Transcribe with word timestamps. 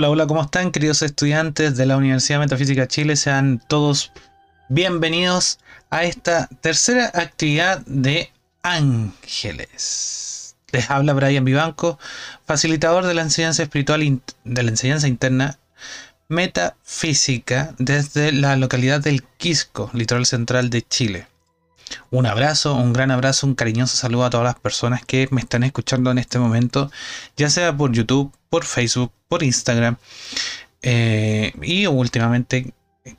Hola, 0.00 0.08
hola, 0.08 0.26
¿cómo 0.26 0.40
están 0.40 0.72
queridos 0.72 1.02
estudiantes 1.02 1.76
de 1.76 1.84
la 1.84 1.98
Universidad 1.98 2.38
Metafísica 2.38 2.88
Chile? 2.88 3.16
Sean 3.16 3.62
todos 3.68 4.12
bienvenidos 4.70 5.58
a 5.90 6.04
esta 6.04 6.48
tercera 6.62 7.10
actividad 7.12 7.84
de 7.84 8.32
Ángeles. 8.62 10.56
Les 10.72 10.90
habla 10.90 11.12
Brian 11.12 11.44
Vivanco, 11.44 11.98
facilitador 12.46 13.04
de 13.04 13.12
la 13.12 13.20
enseñanza 13.20 13.62
espiritual 13.62 14.22
de 14.44 14.62
la 14.62 14.70
enseñanza 14.70 15.06
interna 15.06 15.58
metafísica 16.28 17.74
desde 17.76 18.32
la 18.32 18.56
localidad 18.56 19.02
del 19.02 19.22
Quisco, 19.36 19.90
litoral 19.92 20.24
central 20.24 20.70
de 20.70 20.80
Chile. 20.80 21.26
Un 22.10 22.26
abrazo, 22.26 22.74
un 22.74 22.92
gran 22.92 23.10
abrazo, 23.10 23.46
un 23.46 23.54
cariñoso 23.54 23.96
saludo 23.96 24.24
a 24.24 24.30
todas 24.30 24.44
las 24.44 24.58
personas 24.58 25.04
que 25.04 25.28
me 25.30 25.40
están 25.40 25.62
escuchando 25.64 26.10
en 26.10 26.18
este 26.18 26.38
momento, 26.38 26.90
ya 27.36 27.50
sea 27.50 27.76
por 27.76 27.92
YouTube, 27.92 28.32
por 28.48 28.64
Facebook, 28.64 29.12
por 29.28 29.42
Instagram 29.42 29.96
eh, 30.82 31.52
y 31.62 31.86
últimamente 31.86 32.72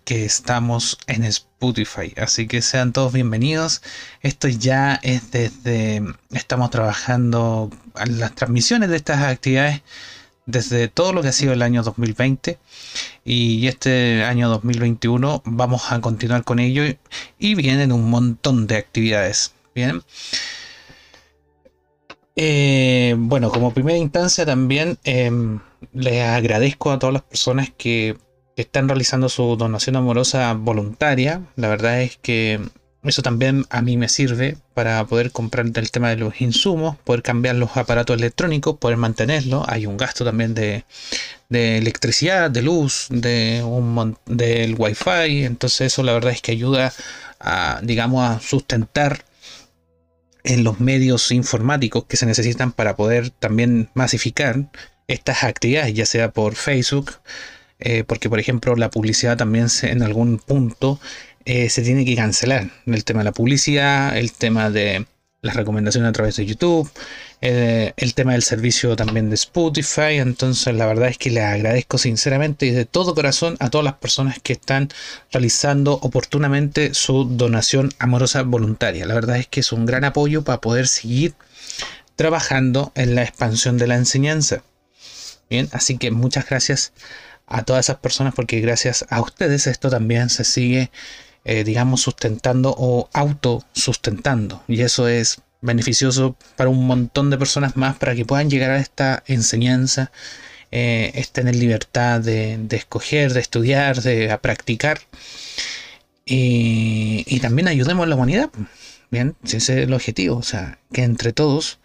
que 0.04 0.26
estamos 0.26 0.98
en 1.08 1.24
Spotify. 1.24 2.14
Así 2.18 2.48
que 2.48 2.62
sean 2.62 2.94
todos 2.94 3.14
bienvenidos. 3.14 3.82
Esto 4.22 4.48
ya 4.48 5.00
es 5.02 5.32
desde... 5.32 6.04
Estamos 6.32 6.70
trabajando 6.70 7.70
las 8.06 8.36
transmisiones 8.36 8.90
de 8.90 8.98
estas 8.98 9.20
actividades 9.22 9.82
desde 10.45 10.88
todo 10.88 11.14
lo 11.14 11.22
que 11.22 11.30
ha 11.30 11.34
sido 11.34 11.53
el 11.53 11.61
año 11.61 11.84
2020 11.84 12.58
y 13.23 13.67
este 13.67 14.23
año 14.23 14.50
2021 14.50 15.44
vamos 15.45 15.92
a 15.92 16.02
continuar 16.02 16.44
con 16.44 16.59
ello 16.59 16.84
y 17.39 17.56
vienen 17.56 17.92
un 17.92 18.09
montón 18.09 18.67
de 18.67 18.78
actividades. 18.78 19.53
Bien. 19.73 20.02
Eh, 22.36 23.16
bueno, 23.17 23.52
como 23.52 23.73
primera 23.73 23.97
instancia 23.97 24.45
también 24.45 24.97
em, 25.03 25.59
les 25.94 26.23
agradezco 26.23 26.92
a 26.92 27.00
todas 27.00 27.14
las 27.14 27.23
personas 27.23 27.72
que 27.78 28.17
están 28.56 28.88
realizando 28.88 29.30
su 29.30 29.56
donación 29.58 29.95
amorosa 29.95 30.53
voluntaria. 30.53 31.44
La 31.56 31.67
verdad 31.67 32.02
es 32.02 32.17
que 32.17 32.59
eso 33.04 33.24
también 33.24 33.66
a 33.72 33.82
mí 33.82 33.98
me 33.98 34.10
sirve 34.10 34.58
para 34.76 35.04
poder 35.06 35.31
comprar 35.31 35.66
el 35.74 35.92
tema 35.92 36.09
de 36.09 36.18
los 36.18 36.40
insumos, 36.40 36.98
poder 36.98 37.24
cambiar 37.24 37.56
los 37.56 37.75
aparatos 37.75 38.16
electrónicos, 38.16 38.78
poder 38.78 38.98
mantenerlo. 38.98 39.66
Hay 39.68 39.88
un 39.88 39.98
gasto 39.98 40.24
también 40.24 40.53
de, 40.53 40.86
electricidad, 41.50 42.52
de 42.52 42.62
luz, 42.62 43.08
de 43.09 43.64
un, 43.64 44.18
del 44.28 44.75
wifi. 44.78 45.46
Entonces 45.46 45.94
eso 45.94 46.03
la 46.03 46.14
verdad 46.14 46.31
es 46.31 46.42
que 46.42 46.52
ayuda 46.52 46.94
a, 47.40 47.80
digamos, 47.81 48.24
a 48.24 48.40
sustentar 48.40 49.25
en 50.44 50.64
los 50.64 50.80
medios 50.80 51.31
informáticos 51.31 52.06
que 52.06 52.18
se 52.18 52.28
necesitan 52.28 52.72
para 52.72 52.96
poder 52.96 53.31
también 53.31 53.90
masificar 53.96 54.70
estas 55.08 55.44
actividades, 55.44 55.94
ya 55.94 56.06
sea 56.06 56.31
por 56.31 56.56
Facebook, 56.56 57.14
eh, 57.80 58.04
porque 58.04 58.30
por 58.30 58.40
ejemplo 58.40 58.75
la 58.75 58.92
publicidad 58.92 59.38
también 59.38 59.68
en 59.84 60.04
algún 60.04 60.38
punto 60.38 61.00
eh, 61.46 61.69
se 61.69 61.81
tiene 61.81 62.06
que 62.06 62.16
cancelar. 62.16 62.69
El 62.85 63.03
tema 63.03 63.22
de 63.22 63.25
la 63.25 63.31
publicidad, 63.31 64.18
el 64.18 64.31
tema 64.31 64.69
de 64.69 65.06
las 65.41 65.56
recomendaciones 65.56 66.09
a 66.09 66.13
través 66.13 66.35
de 66.35 66.46
YouTube, 66.46 66.90
eh, 67.41 67.94
el 67.97 68.13
tema 68.13 68.34
del 68.34 68.44
servicio 68.44 68.96
también 68.96 69.29
de 69.29 69.35
Spotify. 69.35 70.18
Entonces 70.18 70.74
la 70.75 70.85
verdad 70.85 71.09
es 71.09 71.18
que 71.18 71.31
les 71.31 71.44
agradezco 71.44 71.97
sinceramente 71.97 72.68
y 72.68 72.72
de 72.72 72.85
todo 72.85 73.16
corazón 73.16 73.57
a 73.59 73.69
todas 73.69 73.85
las 73.85 73.96
personas 73.96 74.40
que 74.41 74.53
están 74.53 74.90
realizando 75.31 75.94
oportunamente 75.94 76.94
su 76.94 77.25
donación 77.25 77.91
amorosa 77.97 78.44
voluntaria. 78.44 79.06
La 79.06 79.16
verdad 79.16 79.38
es 79.38 79.47
que 79.47 79.62
es 79.62 79.72
un 79.72 79.85
gran 79.85 80.03
apoyo 80.03 80.44
para 80.44 80.62
poder 80.62 80.88
seguir 80.88 81.34
trabajando 82.16 82.91
en 82.96 83.16
la 83.16 83.24
expansión 83.24 83.78
de 83.80 83.88
la 83.88 83.96
enseñanza. 83.96 84.63
Bien, 85.50 85.68
así 85.74 85.97
que 85.97 86.12
muchas 86.12 86.47
gracias 86.47 86.94
a 87.47 87.63
todas 87.63 87.85
esas 87.85 87.97
personas 87.97 88.34
porque 88.35 88.62
gracias 88.62 89.06
a 89.09 89.19
ustedes 89.22 89.68
esto 89.68 89.90
también 89.90 90.30
se 90.30 90.44
sigue 90.44 90.91
eh, 91.44 91.63
digamos, 91.63 92.02
sustentando 92.02 92.74
o 92.78 93.09
autosustentando. 93.13 94.63
Y 94.68 94.81
eso 94.81 95.07
es 95.07 95.41
beneficioso 95.62 96.35
para 96.56 96.69
un 96.69 96.85
montón 96.85 97.29
de 97.29 97.38
personas 97.38 97.75
más 97.78 97.97
para 97.97 98.16
que 98.16 98.25
puedan 98.25 98.50
llegar 98.50 98.72
a 98.72 98.79
esta 98.79 99.24
enseñanza, 99.28 100.12
eh, 100.72 101.12
estén 101.16 101.47
en 101.47 101.59
libertad 101.59 102.22
de, 102.22 102.59
escoger, 102.72 103.34
de 103.34 103.40
estudiar, 103.40 104.01
de 104.01 104.38
practicar. 104.41 105.00
Y, 106.25 107.40
también 107.41 107.68
ayudemos 107.68 108.06
a 108.06 108.09
la 108.09 108.16
humanidad. 108.16 108.50
Bien, 109.09 109.35
ese 109.44 109.57
es 109.57 109.69
el 109.69 109.94
objetivo. 109.94 110.38
O 110.38 110.44
sea, 110.44 110.80
que 110.94 111.03
entre 111.03 111.34
todos, 111.34 111.80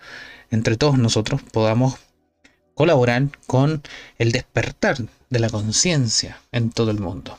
entre 0.50 0.76
todos 0.76 0.98
nosotros 0.98 1.42
podamos 1.42 1.96
colaborar 2.74 3.28
con 3.46 3.82
el 4.18 4.32
despertar 4.32 4.98
de 5.30 5.38
la 5.38 5.48
conciencia 5.48 6.40
en 6.52 6.70
todo 6.70 6.90
el 6.90 7.00
mundo. 7.00 7.38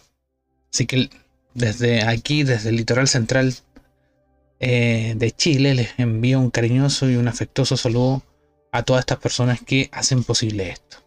Así 0.73 0.85
que 0.85 1.09
desde 1.57 2.03
aquí, 2.03 2.43
desde 2.43 2.69
el 2.69 2.75
litoral 2.75 3.07
central 3.07 3.55
eh, 4.59 5.15
de 5.17 5.31
Chile, 5.31 5.73
les 5.73 5.89
envío 5.97 6.39
un 6.39 6.51
cariñoso 6.51 7.09
y 7.09 7.15
un 7.15 7.27
afectuoso 7.27 7.75
saludo 7.75 8.21
a 8.71 8.83
todas 8.83 9.01
estas 9.01 9.17
personas 9.17 9.59
que 9.65 9.89
hacen 9.91 10.23
posible 10.23 10.69
esto. 10.69 10.97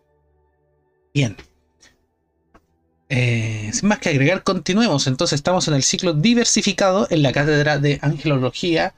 Bien. 1.15 1.37
Eh, 3.09 3.71
sin 3.72 3.88
más 3.88 4.00
que 4.00 4.09
agregar, 4.09 4.43
continuemos. 4.43 5.06
Entonces 5.06 5.37
estamos 5.37 5.69
en 5.69 5.75
el 5.75 5.84
ciclo 5.84 6.15
diversificado 6.15 7.06
en 7.11 7.22
la 7.22 7.32
cátedra 7.32 7.78
de 7.78 8.00
angelología, 8.03 8.93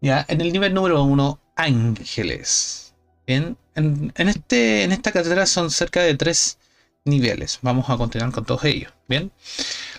ya 0.00 0.26
en 0.28 0.40
el 0.40 0.52
nivel 0.52 0.74
número 0.74 1.04
uno, 1.04 1.40
ángeles. 1.54 2.94
Bien, 3.28 3.56
en, 3.76 4.12
este, 4.16 4.82
en 4.82 4.90
esta 4.90 5.12
cátedra 5.12 5.46
son 5.46 5.70
cerca 5.70 6.00
de 6.00 6.16
tres 6.16 6.58
niveles. 7.04 7.60
Vamos 7.62 7.88
a 7.90 7.96
continuar 7.96 8.32
con 8.32 8.44
todos 8.44 8.64
ellos. 8.64 8.92
Bien. 9.08 9.30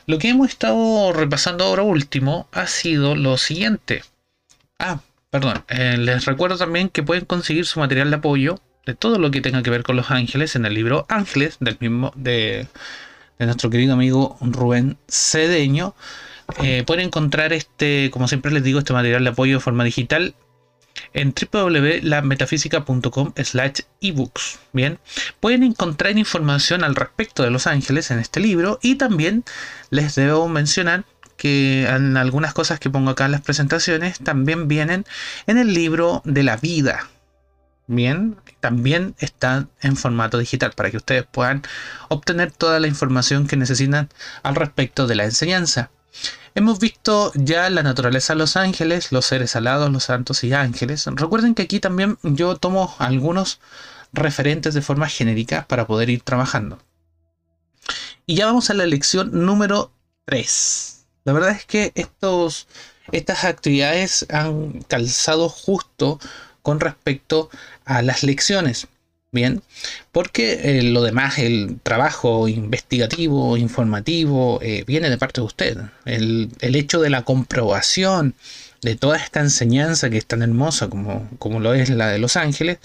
Lo 0.08 0.20
que 0.20 0.30
hemos 0.30 0.48
estado 0.48 1.12
repasando 1.12 1.66
ahora 1.66 1.84
último 1.84 2.48
ha 2.54 2.66
sido 2.66 3.14
lo 3.14 3.38
siguiente. 3.38 4.04
Ah, 4.80 5.02
perdón. 5.30 5.66
Eh, 5.68 5.98
les 5.98 6.24
recuerdo 6.24 6.58
también 6.58 6.88
que 6.88 7.04
pueden 7.04 7.26
conseguir 7.26 7.66
su 7.66 7.82
material 7.82 8.10
de 8.10 8.16
apoyo 8.16 8.62
de 8.86 8.96
todo 8.96 9.20
lo 9.20 9.32
que 9.32 9.42
tenga 9.42 9.62
que 9.64 9.70
ver 9.70 9.84
con 9.84 9.98
los 9.98 10.10
ángeles 10.10 10.56
en 10.56 10.66
el 10.66 10.76
libro 10.76 11.06
Ángeles 11.10 11.58
del 11.60 11.76
mismo 11.82 12.14
de, 12.16 12.68
nuestro 13.38 13.70
querido 13.70 13.96
amigo 13.96 14.38
Rubén 14.40 14.98
Cedeño. 15.10 15.94
Eh, 16.64 16.84
pueden 16.88 17.08
encontrar 17.08 17.52
este, 17.52 18.10
como 18.10 18.30
siempre 18.30 18.54
les 18.54 18.64
digo, 18.64 18.80
este 18.80 18.94
material 18.94 19.26
de 19.26 19.32
apoyo 19.32 19.56
de 19.56 19.60
forma 19.60 19.84
digital 19.84 20.36
en 21.14 21.34
www.lametafísica.com 21.34 23.34
slash 23.44 23.82
ebooks. 24.02 24.60
Bien, 24.74 25.00
pueden 25.40 25.64
encontrar 25.64 26.18
información 26.18 26.84
al 26.84 26.96
respecto 26.96 27.44
de 27.44 27.52
los 27.52 27.68
ángeles 27.68 28.12
en 28.12 28.20
este 28.20 28.40
libro 28.40 28.80
y 28.82 28.96
también 28.96 29.44
les 29.90 30.16
debo 30.16 30.48
mencionar 30.48 31.06
que 31.38 31.88
en 31.88 32.18
algunas 32.18 32.54
cosas 32.54 32.80
que 32.80 32.90
pongo 32.90 33.12
acá 33.12 33.26
en 33.26 33.32
las 33.32 33.42
presentaciones 33.42 34.20
también 34.20 34.68
vienen 34.68 35.06
en 35.46 35.58
el 35.58 35.74
libro 35.74 36.22
de 36.26 36.44
la 36.44 36.58
vida. 36.58 37.08
Bien, 37.90 38.36
también 38.60 39.16
están 39.20 39.70
en 39.82 39.96
formato 39.96 40.38
digital 40.38 40.74
para 40.76 40.92
que 40.92 40.98
ustedes 40.98 41.26
puedan 41.26 41.64
obtener 42.10 42.52
toda 42.52 42.82
la 42.82 42.88
información 42.88 43.48
que 43.48 43.56
necesitan 43.56 44.10
al 44.44 44.56
respecto 44.56 45.08
de 45.08 45.16
la 45.16 45.24
enseñanza. 45.24 45.90
Hemos 46.58 46.80
visto 46.80 47.32
ya 47.36 47.70
la 47.70 47.84
naturaleza 47.84 48.34
de 48.34 48.40
los 48.40 48.58
ángeles, 48.58 49.12
los 49.12 49.28
seres 49.28 49.56
alados, 49.56 49.92
los 49.92 50.06
santos 50.06 50.44
y 50.44 50.54
ángeles. 50.54 51.06
Recuerden 51.06 51.54
que 51.54 51.62
aquí 51.62 51.80
también 51.80 52.18
yo 52.24 52.56
tomo 52.56 52.96
algunos 52.98 53.60
referentes 54.12 54.74
de 54.74 54.82
forma 54.82 55.08
genérica 55.08 55.68
para 55.68 55.86
poder 55.86 56.10
ir 56.10 56.24
trabajando. 56.24 56.80
Y 58.26 58.38
ya 58.38 58.48
vamos 58.48 58.72
a 58.72 58.74
la 58.74 58.88
lección 58.88 59.46
número 59.46 59.92
3. 60.26 61.06
La 61.26 61.34
verdad 61.34 61.52
es 61.52 61.64
que 61.66 61.92
estos, 61.94 62.68
estas 63.12 63.44
actividades 63.44 64.26
han 64.32 64.82
calzado 64.88 65.50
justo 65.50 66.20
con 66.64 66.80
respecto 66.80 67.52
a 67.86 68.02
las 68.02 68.24
lecciones. 68.24 68.88
Bien, 69.32 69.62
porque 70.14 70.80
eh, 70.80 70.84
lo 70.84 71.02
demás, 71.04 71.38
el 71.38 71.80
trabajo 71.84 72.48
investigativo, 72.48 73.58
informativo, 73.58 74.60
eh, 74.62 74.84
viene 74.88 75.10
de 75.10 75.18
parte 75.18 75.42
de 75.42 75.46
usted. 75.46 75.78
El, 76.06 76.50
hecho 76.62 77.02
de 77.02 77.10
la 77.10 77.24
comprobación 77.24 78.36
de 78.82 78.96
toda 78.96 79.18
esta 79.18 79.42
enseñanza 79.42 80.10
que 80.10 80.18
es 80.18 80.26
tan 80.26 80.44
hermosa 80.44 80.90
como, 80.90 81.30
como 81.40 81.60
lo 81.60 81.74
es 81.74 81.90
la 81.90 82.08
de 82.08 82.20
Los 82.20 82.38
Ángeles, 82.38 82.78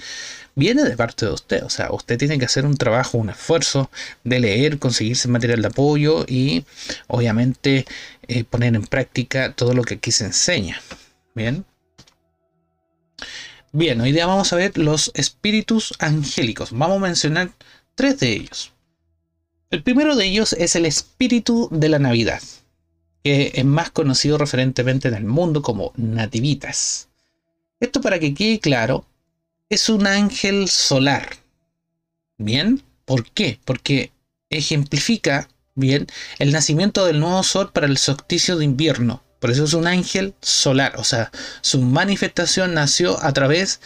viene 0.57 0.83
de 0.85 0.97
parte 0.97 1.27
de 1.27 1.33
usted. 1.33 1.63
O 1.65 1.71
sea, 1.71 1.93
usted 1.93 2.19
tiene 2.19 2.39
que 2.39 2.47
hacer 2.47 2.67
un 2.67 2.77
trabajo, 2.77 3.19
un 3.19 3.31
esfuerzo 3.31 3.91
de 4.25 4.41
leer, 4.41 4.79
conseguirse 4.79 5.29
material 5.29 5.63
de 5.63 5.69
apoyo 5.69 6.25
y 6.27 6.65
obviamente 7.07 7.87
eh, 8.29 8.45
poner 8.45 8.75
en 8.75 8.85
práctica 8.87 9.53
todo 9.55 9.75
lo 9.75 9.85
que 9.85 9.95
aquí 9.95 10.11
se 10.13 10.25
enseña. 10.27 10.81
Bien. 11.35 11.65
Bien, 13.73 14.01
hoy 14.01 14.13
día 14.13 14.27
vamos 14.27 14.53
a 14.53 14.57
ver 14.57 14.77
los 14.79 15.11
espíritus 15.15 15.95
angélicos. 15.99 16.71
Vamos 16.73 16.99
a 16.99 17.07
mencionar 17.07 17.51
tres 17.95 18.21
de 18.21 18.33
ellos. 18.33 18.73
El 19.71 19.83
primero 19.83 20.15
de 20.15 20.27
ellos 20.27 20.53
es 20.53 20.77
el 20.77 20.87
espíritu 20.87 21.69
de 21.73 21.89
la 21.89 21.99
Navidad, 21.99 22.43
que 23.25 23.53
es 23.55 23.65
más 23.65 23.91
conocido 23.91 24.39
referentemente 24.39 25.09
en 25.09 25.15
el 25.15 25.25
mundo 25.25 25.63
como 25.63 25.93
nativitas. 25.97 27.09
Esto 27.81 28.01
para 28.01 28.19
que 28.19 28.35
quede 28.35 28.61
claro, 28.61 29.07
es 29.69 29.89
un 29.89 30.07
ángel 30.07 30.69
solar. 30.69 31.31
Bien, 32.37 32.83
¿Por 33.05 33.31
qué? 33.31 33.59
Porque 33.65 34.13
ejemplifica 34.51 35.49
bien 35.75 36.07
el 36.39 36.53
nacimiento 36.53 37.05
del 37.05 37.21
nuevo 37.21 37.43
sol 37.43 37.73
para 37.73 37.87
el 37.87 37.99
solsticio 37.99 38.57
de 38.57 38.65
invierno. 38.65 39.23
Por 39.43 39.51
eso 39.51 39.65
es 39.65 39.75
un 39.75 39.89
ángel 39.89 40.35
solar, 40.41 40.95
o 40.99 41.03
sea, 41.03 41.33
su 41.63 41.83
manifestación 41.83 42.75
nació 42.75 43.21
a 43.25 43.33
través 43.33 43.81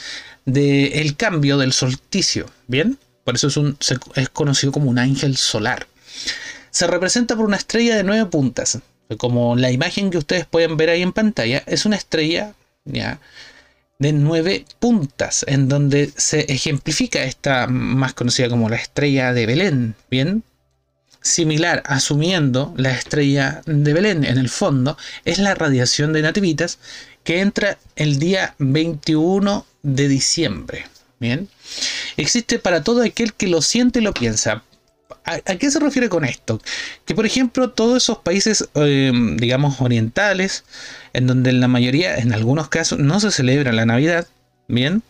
del 0.44 1.16
cambio 1.16 1.56
del 1.56 1.72
solsticio, 1.72 2.50
¿bien? 2.66 2.98
Por 3.24 3.36
eso 3.36 3.46
es, 3.46 3.56
un, 3.56 3.78
es 4.16 4.28
conocido 4.28 4.70
como 4.70 4.90
un 4.90 4.98
ángel 4.98 5.38
solar. 5.38 5.86
Se 6.70 6.86
representa 6.86 7.36
por 7.36 7.46
una 7.46 7.56
estrella 7.56 7.96
de 7.96 8.04
nueve 8.04 8.26
puntas, 8.26 8.80
como 9.16 9.56
la 9.56 9.70
imagen 9.70 10.10
que 10.10 10.18
ustedes 10.18 10.44
pueden 10.44 10.76
ver 10.76 10.90
ahí 10.90 11.00
en 11.00 11.14
pantalla, 11.14 11.62
es 11.66 11.86
una 11.86 11.96
estrella, 11.96 12.52
¿ya? 12.84 13.18
de 13.98 14.12
nueve 14.12 14.66
puntas, 14.78 15.42
en 15.48 15.70
donde 15.70 16.12
se 16.18 16.52
ejemplifica 16.52 17.24
esta 17.24 17.66
más 17.66 18.12
conocida 18.12 18.50
como 18.50 18.68
la 18.68 18.76
estrella 18.76 19.32
de 19.32 19.46
Belén, 19.46 19.94
¿bien? 20.10 20.42
Similar, 21.26 21.82
asumiendo 21.86 22.72
la 22.76 22.92
estrella 22.92 23.60
de 23.66 23.92
Belén 23.92 24.24
en 24.24 24.38
el 24.38 24.48
fondo, 24.48 24.96
es 25.24 25.38
la 25.38 25.56
radiación 25.56 26.12
de 26.12 26.22
nativitas 26.22 26.78
que 27.24 27.40
entra 27.40 27.78
el 27.96 28.20
día 28.20 28.54
21 28.58 29.66
de 29.82 30.06
diciembre, 30.06 30.86
¿bien? 31.18 31.48
Existe 32.16 32.60
para 32.60 32.84
todo 32.84 33.02
aquel 33.02 33.34
que 33.34 33.48
lo 33.48 33.60
siente 33.60 33.98
y 33.98 34.02
lo 34.02 34.14
piensa. 34.14 34.62
¿A, 35.24 35.40
qué 35.40 35.68
se 35.68 35.80
refiere 35.80 36.08
con 36.08 36.24
esto? 36.24 36.60
Que 37.04 37.16
por 37.16 37.26
ejemplo 37.26 37.70
todos 37.70 38.04
esos 38.04 38.18
países, 38.18 38.68
eh, 38.76 39.10
digamos, 39.36 39.80
orientales, 39.80 40.62
en 41.12 41.26
donde 41.26 41.50
en 41.50 41.58
la 41.58 41.66
mayoría, 41.66 42.18
en 42.18 42.32
algunos 42.32 42.68
casos, 42.68 43.00
no 43.00 43.18
se 43.18 43.32
celebra 43.32 43.72
la 43.72 43.84
Navidad, 43.84 44.28
bien, 44.68 45.02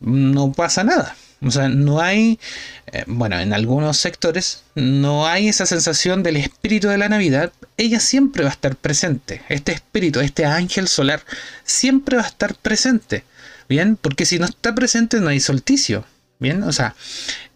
no 0.00 0.52
pasa 0.52 0.84
nada. 0.84 1.16
O 1.44 1.50
sea, 1.50 1.68
no 1.68 2.00
hay, 2.00 2.38
eh, 2.86 3.04
bueno, 3.06 3.38
en 3.38 3.52
algunos 3.52 3.98
sectores, 3.98 4.62
no 4.74 5.26
hay 5.26 5.48
esa 5.48 5.66
sensación 5.66 6.22
del 6.22 6.36
espíritu 6.36 6.88
de 6.88 6.98
la 6.98 7.08
Navidad. 7.08 7.52
Ella 7.76 8.00
siempre 8.00 8.44
va 8.44 8.50
a 8.50 8.52
estar 8.52 8.76
presente. 8.76 9.42
Este 9.48 9.72
espíritu, 9.72 10.20
este 10.20 10.46
ángel 10.46 10.88
solar, 10.88 11.22
siempre 11.64 12.16
va 12.16 12.22
a 12.22 12.28
estar 12.28 12.54
presente. 12.54 13.24
Bien, 13.68 13.96
porque 13.96 14.26
si 14.26 14.38
no 14.38 14.46
está 14.46 14.74
presente 14.74 15.20
no 15.20 15.28
hay 15.28 15.40
solsticio. 15.40 16.04
Bien, 16.38 16.62
o 16.62 16.72
sea, 16.72 16.94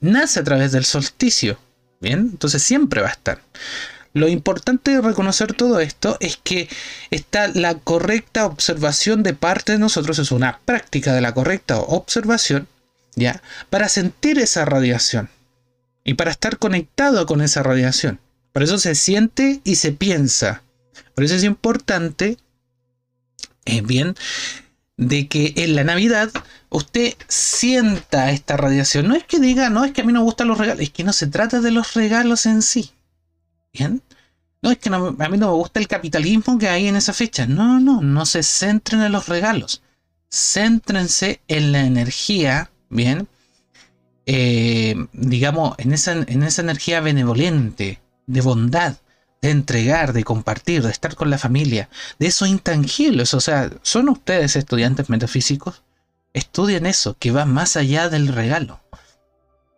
nace 0.00 0.40
a 0.40 0.44
través 0.44 0.72
del 0.72 0.84
solsticio. 0.84 1.58
Bien, 2.00 2.20
entonces 2.32 2.62
siempre 2.62 3.00
va 3.00 3.08
a 3.08 3.12
estar. 3.12 3.40
Lo 4.14 4.28
importante 4.28 4.92
de 4.92 5.00
reconocer 5.00 5.52
todo 5.52 5.80
esto 5.80 6.16
es 6.20 6.36
que 6.36 6.68
está 7.10 7.48
la 7.48 7.74
correcta 7.74 8.46
observación 8.46 9.22
de 9.22 9.34
parte 9.34 9.72
de 9.72 9.78
nosotros, 9.78 10.18
es 10.18 10.32
una 10.32 10.60
práctica 10.64 11.12
de 11.12 11.20
la 11.20 11.34
correcta 11.34 11.78
observación, 11.78 12.66
Para 13.70 13.88
sentir 13.88 14.38
esa 14.38 14.64
radiación 14.64 15.28
y 16.04 16.14
para 16.14 16.30
estar 16.30 16.58
conectado 16.58 17.26
con 17.26 17.40
esa 17.42 17.62
radiación. 17.62 18.20
Por 18.52 18.62
eso 18.62 18.78
se 18.78 18.94
siente 18.94 19.60
y 19.64 19.76
se 19.76 19.92
piensa. 19.92 20.62
Por 21.14 21.24
eso 21.24 21.34
es 21.34 21.44
importante, 21.44 22.38
eh, 23.64 23.82
bien, 23.82 24.14
de 24.96 25.28
que 25.28 25.52
en 25.56 25.76
la 25.76 25.84
Navidad 25.84 26.30
usted 26.70 27.14
sienta 27.28 28.30
esta 28.30 28.56
radiación. 28.56 29.06
No 29.08 29.14
es 29.14 29.24
que 29.24 29.38
diga, 29.38 29.70
no 29.70 29.84
es 29.84 29.92
que 29.92 30.00
a 30.00 30.04
mí 30.04 30.12
no 30.12 30.20
me 30.20 30.24
gustan 30.24 30.48
los 30.48 30.58
regalos, 30.58 30.82
es 30.82 30.90
que 30.90 31.04
no 31.04 31.12
se 31.12 31.26
trata 31.26 31.60
de 31.60 31.70
los 31.70 31.94
regalos 31.94 32.46
en 32.46 32.62
sí. 32.62 32.90
¿Bien? 33.72 34.02
No 34.60 34.70
es 34.70 34.78
que 34.78 34.88
a 34.88 34.98
mí 34.98 35.38
no 35.38 35.46
me 35.46 35.52
gusta 35.52 35.78
el 35.78 35.86
capitalismo 35.86 36.58
que 36.58 36.68
hay 36.68 36.88
en 36.88 36.96
esa 36.96 37.12
fecha. 37.12 37.46
No, 37.46 37.78
no, 37.78 38.00
no 38.00 38.26
se 38.26 38.42
centren 38.42 39.02
en 39.02 39.12
los 39.12 39.28
regalos. 39.28 39.82
Céntrense 40.30 41.40
en 41.48 41.72
la 41.72 41.80
energía, 41.80 42.70
¿bien? 42.88 43.28
Eh, 44.26 44.94
digamos, 45.12 45.74
en 45.78 45.92
esa, 45.92 46.12
en 46.12 46.42
esa 46.42 46.62
energía 46.62 47.00
benevolente, 47.00 48.00
de 48.26 48.40
bondad, 48.42 48.96
de 49.40 49.50
entregar, 49.50 50.12
de 50.12 50.24
compartir, 50.24 50.82
de 50.82 50.90
estar 50.90 51.14
con 51.14 51.30
la 51.30 51.38
familia, 51.38 51.88
de 52.18 52.26
esos 52.26 52.48
intangibles. 52.48 53.34
O 53.34 53.40
sea, 53.40 53.70
¿son 53.82 54.08
ustedes 54.08 54.56
estudiantes 54.56 55.08
metafísicos? 55.08 55.82
Estudien 56.32 56.86
eso, 56.86 57.16
que 57.18 57.30
va 57.30 57.46
más 57.46 57.76
allá 57.76 58.08
del 58.08 58.28
regalo. 58.28 58.80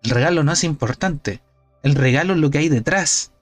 El 0.02 0.10
regalo 0.10 0.42
no 0.42 0.52
es 0.52 0.64
importante. 0.64 1.40
El 1.82 1.94
regalo 1.94 2.34
es 2.34 2.40
lo 2.40 2.50
que 2.50 2.58
hay 2.58 2.68
detrás. 2.68 3.32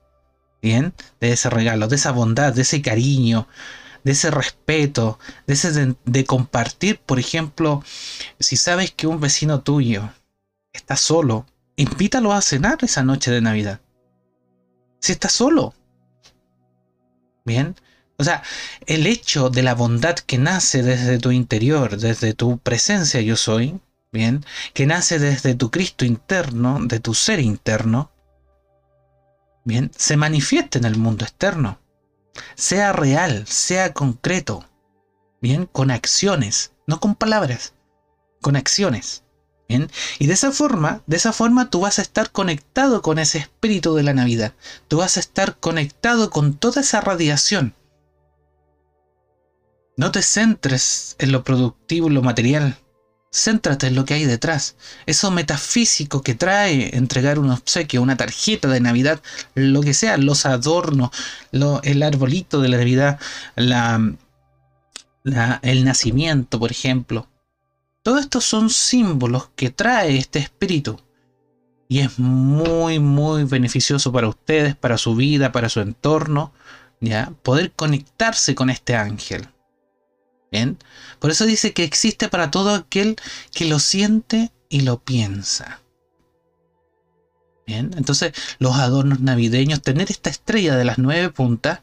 ¿Bien? 0.61 0.93
De 1.21 1.31
ese 1.31 1.49
regalo, 1.49 1.87
de 1.87 1.95
esa 1.95 2.11
bondad, 2.11 2.53
de 2.53 2.63
ese 2.63 2.81
cariño, 2.81 3.47
de 4.09 4.13
ese 4.13 4.31
respeto, 4.31 5.19
de 5.45 5.53
ese 5.53 5.95
de, 6.03 6.25
compartir, 6.25 6.99
por 6.99 7.19
ejemplo, 7.19 7.83
si 8.39 8.57
sabes 8.57 8.89
que 8.89 9.05
un 9.05 9.19
vecino 9.19 9.61
tuyo 9.61 10.09
está 10.73 10.95
solo, 10.95 11.45
invítalo 11.75 12.33
a 12.33 12.41
cenar 12.41 12.79
esa 12.81 13.03
noche 13.03 13.29
de 13.29 13.41
Navidad. 13.41 13.81
Si 14.99 15.11
está 15.11 15.29
solo, 15.29 15.75
Bien. 17.45 17.75
O 18.17 18.23
sea, 18.23 18.41
el 18.87 19.05
hecho 19.05 19.51
de 19.51 19.61
la 19.61 19.75
bondad 19.75 20.15
que 20.15 20.39
nace 20.39 20.81
desde 20.81 21.19
tu 21.19 21.29
interior, 21.29 21.97
desde 21.97 22.33
tu 22.33 22.57
presencia 22.57 23.21
yo 23.21 23.35
soy, 23.35 23.79
bien, 24.11 24.43
que 24.73 24.87
nace 24.87 25.19
desde 25.19 25.53
tu 25.53 25.69
Cristo 25.69 26.03
interno, 26.03 26.79
de 26.81 26.99
tu 26.99 27.13
ser 27.13 27.39
interno, 27.39 28.11
bien, 29.63 29.91
se 29.95 30.17
manifiesta 30.17 30.79
en 30.79 30.85
el 30.85 30.97
mundo 30.97 31.25
externo. 31.25 31.79
Sea 32.55 32.93
real, 32.93 33.45
sea 33.47 33.93
concreto, 33.93 34.65
bien, 35.41 35.65
con 35.65 35.91
acciones, 35.91 36.73
no 36.87 36.99
con 36.99 37.15
palabras, 37.15 37.73
con 38.41 38.55
acciones. 38.55 39.23
Bien, 39.67 39.91
y 40.17 40.25
de 40.25 40.33
esa 40.33 40.51
forma, 40.51 41.03
de 41.05 41.17
esa 41.17 41.31
forma 41.31 41.69
tú 41.69 41.81
vas 41.81 41.99
a 41.99 42.01
estar 42.01 42.31
conectado 42.31 43.03
con 43.03 43.19
ese 43.19 43.37
espíritu 43.37 43.93
de 43.93 44.01
la 44.01 44.15
Navidad. 44.15 44.55
Tú 44.87 44.97
vas 44.97 45.17
a 45.17 45.19
estar 45.19 45.57
conectado 45.59 46.31
con 46.31 46.55
toda 46.55 46.81
esa 46.81 47.01
radiación 47.01 47.75
no 49.99 50.13
te 50.13 50.21
centres 50.21 51.17
en 51.19 51.33
lo 51.33 51.43
productivo, 51.43 52.07
lo 52.07 52.21
material. 52.21 52.77
Céntrate 53.31 53.87
en 53.87 53.95
lo 53.95 54.05
que 54.05 54.15
hay 54.15 54.25
detrás. 54.25 54.75
Eso 55.05 55.29
metafísico 55.29 56.21
que 56.21 56.35
trae 56.35 56.95
entregar 56.95 57.37
un 57.37 57.51
obsequio, 57.51 58.01
una 58.01 58.17
tarjeta 58.17 58.67
de 58.67 58.79
Navidad, 58.79 59.21
lo 59.53 59.81
que 59.81 59.93
sea, 59.93 60.17
los 60.17 60.45
adornos, 60.45 61.11
el 61.51 62.03
arbolito 62.03 62.59
de 62.61 62.69
la 62.69 62.77
Navidad, 62.77 63.19
la, 63.55 64.15
el 65.61 65.85
nacimiento, 65.85 66.59
por 66.59 66.71
ejemplo. 66.71 67.27
Todo 68.01 68.17
esto 68.17 68.41
son 68.41 68.69
símbolos 68.69 69.49
que 69.55 69.69
trae 69.69 70.17
este 70.17 70.39
espíritu. 70.39 70.99
Y 71.87 71.99
es 71.99 72.19
muy, 72.19 72.99
muy 72.99 73.43
beneficioso 73.43 74.11
para 74.11 74.27
ustedes, 74.27 74.75
para 74.75 74.97
su 74.97 75.15
vida, 75.15 75.51
para 75.51 75.69
su 75.69 75.81
entorno, 75.81 76.53
¿ya? 76.99 77.31
Poder 77.41 77.71
conectarse 77.71 78.55
con 78.55 78.69
este 78.69 78.95
ángel. 78.95 79.49
Por 81.19 81.31
eso 81.31 81.45
dice 81.45 81.73
que 81.73 81.83
existe 81.83 82.27
para 82.27 82.51
todo 82.51 82.73
aquel 82.73 83.15
que 83.53 83.65
lo 83.65 83.79
siente 83.79 84.51
y 84.67 84.81
lo 84.81 84.99
piensa. 84.99 85.81
Bien, 87.67 87.91
entonces 87.97 88.33
los 88.57 88.75
adornos 88.77 89.19
navideños, 89.19 89.81
tener 89.81 90.09
esta 90.09 90.29
estrella 90.29 90.75
de 90.75 90.85
las 90.85 90.97
nueve 90.97 91.29
puntas 91.29 91.81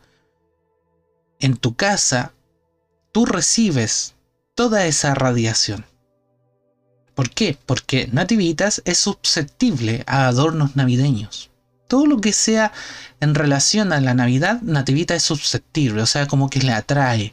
en 1.38 1.56
tu 1.56 1.76
casa, 1.76 2.32
tú 3.12 3.25
recibes 3.25 4.14
toda 4.54 4.87
esa 4.87 5.14
radiación. 5.14 5.85
¿Por 7.14 7.30
qué? 7.30 7.56
Porque 7.66 8.08
Nativitas 8.12 8.82
es 8.85 8.99
susceptible 8.99 10.02
a 10.06 10.26
adornos 10.26 10.76
navideños. 10.76 11.50
Todo 11.88 12.06
lo 12.06 12.20
que 12.20 12.32
sea 12.32 12.73
en 13.20 13.35
relación 13.35 13.92
a 13.92 14.00
la 14.00 14.12
Navidad, 14.12 14.61
Nativita 14.62 15.14
es 15.14 15.23
susceptible, 15.23 16.02
o 16.02 16.06
sea, 16.06 16.26
como 16.26 16.50
que 16.50 16.61
le 16.61 16.73
atrae. 16.73 17.32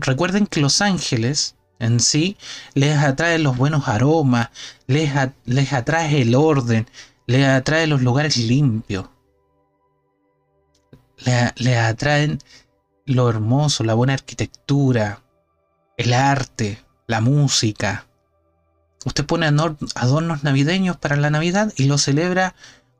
Recuerden 0.00 0.46
que 0.46 0.60
los 0.60 0.80
ángeles 0.80 1.56
en 1.78 2.00
sí 2.00 2.36
les 2.74 2.98
atraen 2.98 3.42
los 3.42 3.56
buenos 3.56 3.88
aromas, 3.88 4.50
les, 4.86 5.12
les 5.44 5.72
atrae 5.72 6.22
el 6.22 6.34
orden, 6.34 6.86
les 7.26 7.46
atrae 7.46 7.86
los 7.86 8.02
lugares 8.02 8.36
limpios, 8.36 9.06
les, 11.56 11.76
atraen 11.78 12.38
lo 13.04 13.28
hermoso, 13.28 13.84
la 13.84 13.94
buena 13.94 14.14
arquitectura, 14.14 15.22
el 15.96 16.12
arte, 16.12 16.84
la 17.06 17.20
música. 17.20 18.06
Usted 19.04 19.24
pone 19.24 19.46
adornos 19.46 20.44
navideños 20.44 20.96
para 20.96 21.16
la 21.16 21.30
Navidad 21.30 21.72
y 21.76 21.84
lo 21.84 21.98
celebra 21.98 22.54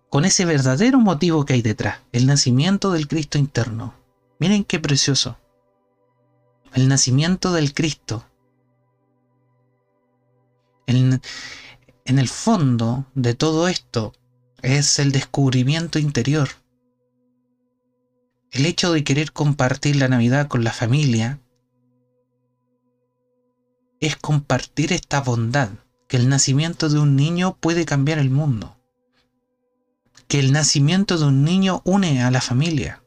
con 0.08 0.24
ese 0.24 0.44
verdadero 0.44 1.00
motivo 1.00 1.44
que 1.44 1.54
hay 1.54 1.62
detrás, 1.62 1.98
el 2.12 2.26
nacimiento 2.26 2.92
del 2.92 3.08
Cristo 3.08 3.38
interno. 3.38 3.94
Miren 4.38 4.64
qué 4.64 4.78
precioso 4.78 5.36
el 6.74 6.88
nacimiento 6.88 7.52
del 7.52 7.74
Cristo. 7.74 8.24
en 10.86 11.20
el 12.18 12.28
fondo 12.28 13.04
de 13.14 13.34
todo 13.34 13.68
esto 13.68 14.14
es 14.62 14.98
el 14.98 15.12
descubrimiento 15.12 15.98
interior. 15.98 16.48
El 18.50 18.64
hecho 18.64 18.92
de 18.92 19.04
querer 19.04 19.32
compartir 19.32 19.96
la 19.96 20.08
Navidad 20.08 20.48
con 20.48 20.64
la 20.64 20.72
familia 20.72 21.40
es 24.00 24.16
compartir 24.16 24.92
esta 24.92 25.20
bondad, 25.20 25.68
que 26.08 26.16
el 26.16 26.28
nacimiento 26.30 26.88
de 26.88 26.98
un 26.98 27.16
niño 27.16 27.56
puede 27.60 27.84
cambiar 27.84 28.18
el 28.18 28.30
mundo. 28.30 28.74
que 30.28 30.38
el 30.38 30.52
nacimiento 30.52 31.16
de 31.16 31.24
un 31.24 31.42
niño 31.42 31.80
une 31.84 32.22
a 32.22 32.30
la 32.30 32.42
familia. 32.42 33.02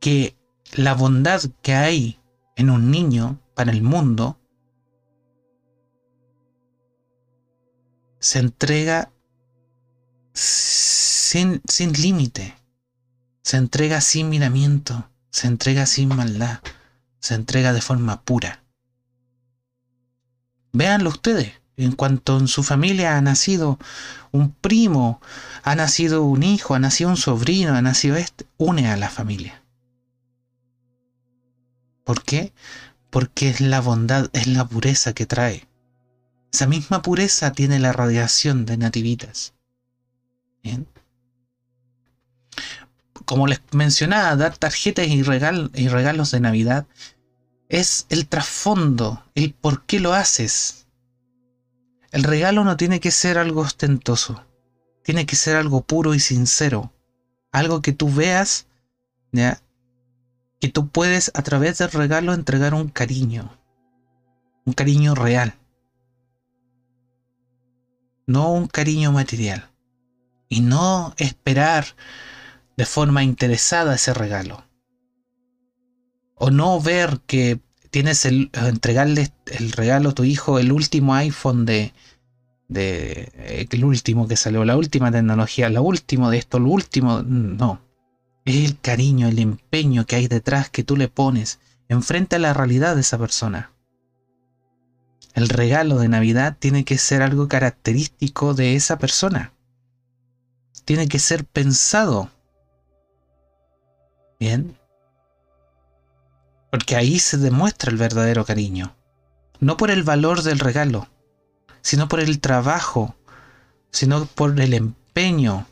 Que 0.00 0.36
la 0.72 0.94
bondad 0.94 1.42
que 1.62 1.74
hay 1.74 2.20
en 2.56 2.70
un 2.70 2.90
niño 2.90 3.38
para 3.54 3.70
el 3.70 3.82
mundo 3.82 4.38
se 8.18 8.38
entrega 8.38 9.12
sin, 10.32 11.60
sin 11.68 11.92
límite, 11.92 12.56
se 13.42 13.56
entrega 13.58 14.00
sin 14.00 14.30
miramiento, 14.30 15.10
se 15.30 15.46
entrega 15.46 15.86
sin 15.86 16.08
maldad, 16.08 16.60
se 17.20 17.34
entrega 17.34 17.72
de 17.72 17.80
forma 17.80 18.22
pura. 18.22 18.64
Véanlo 20.72 21.10
ustedes, 21.10 21.52
en 21.76 21.92
cuanto 21.92 22.38
en 22.38 22.48
su 22.48 22.62
familia 22.62 23.16
ha 23.16 23.20
nacido 23.20 23.78
un 24.32 24.52
primo, 24.52 25.20
ha 25.62 25.74
nacido 25.74 26.22
un 26.22 26.42
hijo, 26.42 26.74
ha 26.74 26.78
nacido 26.78 27.10
un 27.10 27.16
sobrino, 27.16 27.74
ha 27.74 27.82
nacido 27.82 28.16
este, 28.16 28.46
une 28.56 28.90
a 28.90 28.96
la 28.96 29.10
familia. 29.10 29.63
¿Por 32.04 32.22
qué? 32.22 32.52
Porque 33.10 33.48
es 33.48 33.60
la 33.60 33.80
bondad, 33.80 34.28
es 34.32 34.46
la 34.46 34.66
pureza 34.66 35.14
que 35.14 35.26
trae. 35.26 35.66
Esa 36.52 36.66
misma 36.66 37.02
pureza 37.02 37.52
tiene 37.52 37.78
la 37.78 37.92
radiación 37.92 38.66
de 38.66 38.76
nativitas. 38.76 39.54
Como 43.24 43.46
les 43.46 43.60
mencionaba, 43.72 44.36
dar 44.36 44.56
tarjetas 44.56 45.06
y, 45.08 45.18
y 45.18 45.88
regalos 45.88 46.30
de 46.30 46.40
Navidad 46.40 46.86
es 47.68 48.06
el 48.08 48.28
trasfondo, 48.28 49.24
el 49.34 49.52
por 49.54 49.84
qué 49.84 49.98
lo 50.00 50.12
haces. 50.12 50.86
El 52.12 52.22
regalo 52.22 52.62
no 52.64 52.76
tiene 52.76 53.00
que 53.00 53.10
ser 53.10 53.38
algo 53.38 53.62
ostentoso, 53.62 54.44
tiene 55.02 55.26
que 55.26 55.34
ser 55.34 55.56
algo 55.56 55.80
puro 55.80 56.14
y 56.14 56.20
sincero, 56.20 56.92
algo 57.50 57.82
que 57.82 57.92
tú 57.92 58.12
veas, 58.12 58.66
¿ya? 59.32 59.60
Que 60.64 60.70
tú 60.70 60.88
puedes 60.88 61.30
a 61.34 61.42
través 61.42 61.76
del 61.76 61.90
regalo 61.90 62.32
entregar 62.32 62.72
un 62.72 62.88
cariño, 62.88 63.54
un 64.64 64.72
cariño 64.72 65.14
real, 65.14 65.52
no 68.26 68.50
un 68.50 68.66
cariño 68.66 69.12
material, 69.12 69.68
y 70.48 70.62
no 70.62 71.12
esperar 71.18 71.84
de 72.78 72.86
forma 72.86 73.22
interesada 73.22 73.96
ese 73.96 74.14
regalo, 74.14 74.64
o 76.34 76.50
no 76.50 76.80
ver 76.80 77.20
que 77.26 77.60
tienes 77.90 78.24
el 78.24 78.50
entregarle 78.54 79.34
el 79.44 79.70
regalo 79.70 80.08
a 80.08 80.14
tu 80.14 80.24
hijo 80.24 80.58
el 80.58 80.72
último 80.72 81.14
iPhone 81.14 81.66
de 81.66 81.92
de 82.68 83.68
el 83.70 83.84
último 83.84 84.26
que 84.26 84.36
salió, 84.36 84.64
la 84.64 84.78
última 84.78 85.12
tecnología, 85.12 85.68
lo 85.68 85.82
último 85.82 86.30
de 86.30 86.38
esto, 86.38 86.58
lo 86.58 86.70
último, 86.70 87.22
no. 87.22 87.82
Es 88.44 88.56
el 88.56 88.78
cariño, 88.78 89.28
el 89.28 89.38
empeño 89.38 90.04
que 90.06 90.16
hay 90.16 90.28
detrás 90.28 90.68
que 90.68 90.84
tú 90.84 90.96
le 90.96 91.08
pones 91.08 91.60
enfrente 91.88 92.36
a 92.36 92.38
la 92.38 92.52
realidad 92.52 92.94
de 92.94 93.00
esa 93.00 93.18
persona. 93.18 93.72
El 95.34 95.48
regalo 95.48 95.98
de 95.98 96.08
Navidad 96.08 96.56
tiene 96.58 96.84
que 96.84 96.98
ser 96.98 97.22
algo 97.22 97.48
característico 97.48 98.54
de 98.54 98.76
esa 98.76 98.98
persona. 98.98 99.52
Tiene 100.84 101.08
que 101.08 101.18
ser 101.18 101.44
pensado. 101.44 102.30
Bien. 104.38 104.76
Porque 106.70 106.96
ahí 106.96 107.18
se 107.18 107.38
demuestra 107.38 107.90
el 107.90 107.96
verdadero 107.96 108.44
cariño. 108.44 108.94
No 109.58 109.76
por 109.76 109.90
el 109.90 110.02
valor 110.02 110.42
del 110.42 110.58
regalo, 110.58 111.08
sino 111.80 112.08
por 112.08 112.20
el 112.20 112.40
trabajo, 112.40 113.16
sino 113.90 114.26
por 114.26 114.60
el 114.60 114.74
empeño 114.74 115.66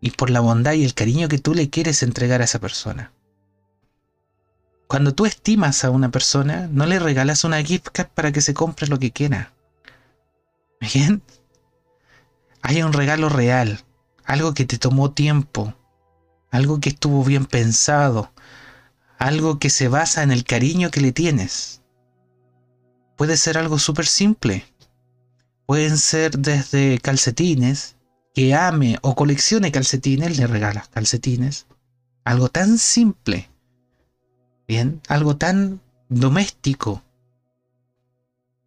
y 0.00 0.10
por 0.12 0.30
la 0.30 0.40
bondad 0.40 0.72
y 0.72 0.84
el 0.84 0.94
cariño 0.94 1.28
que 1.28 1.38
tú 1.38 1.54
le 1.54 1.70
quieres 1.70 2.02
entregar 2.02 2.40
a 2.40 2.44
esa 2.44 2.58
persona. 2.58 3.12
Cuando 4.86 5.14
tú 5.14 5.26
estimas 5.26 5.84
a 5.84 5.90
una 5.90 6.10
persona, 6.10 6.66
no 6.72 6.86
le 6.86 6.98
regalas 6.98 7.44
una 7.44 7.62
gift 7.62 7.88
card 7.92 8.08
para 8.14 8.32
que 8.32 8.40
se 8.40 8.54
compre 8.54 8.88
lo 8.88 8.98
que 8.98 9.10
quiera. 9.10 9.52
¿Bien? 10.80 11.22
Hay 12.62 12.82
un 12.82 12.92
regalo 12.92 13.28
real, 13.28 13.84
algo 14.24 14.54
que 14.54 14.64
te 14.64 14.78
tomó 14.78 15.12
tiempo, 15.12 15.74
algo 16.50 16.80
que 16.80 16.88
estuvo 16.88 17.22
bien 17.24 17.44
pensado, 17.44 18.32
algo 19.18 19.58
que 19.58 19.68
se 19.68 19.88
basa 19.88 20.22
en 20.22 20.30
el 20.30 20.44
cariño 20.44 20.90
que 20.90 21.00
le 21.00 21.12
tienes. 21.12 21.82
Puede 23.16 23.36
ser 23.36 23.58
algo 23.58 23.78
súper 23.78 24.06
simple. 24.06 24.64
Pueden 25.66 25.98
ser 25.98 26.38
desde 26.38 26.98
calcetines, 27.00 27.96
que 28.38 28.54
ame 28.54 29.00
o 29.02 29.16
coleccione 29.16 29.72
calcetines, 29.72 30.38
le 30.38 30.46
regalas 30.46 30.86
calcetines. 30.90 31.66
Algo 32.22 32.48
tan 32.48 32.78
simple. 32.78 33.50
Bien, 34.68 35.00
algo 35.08 35.36
tan 35.36 35.80
doméstico. 36.08 37.02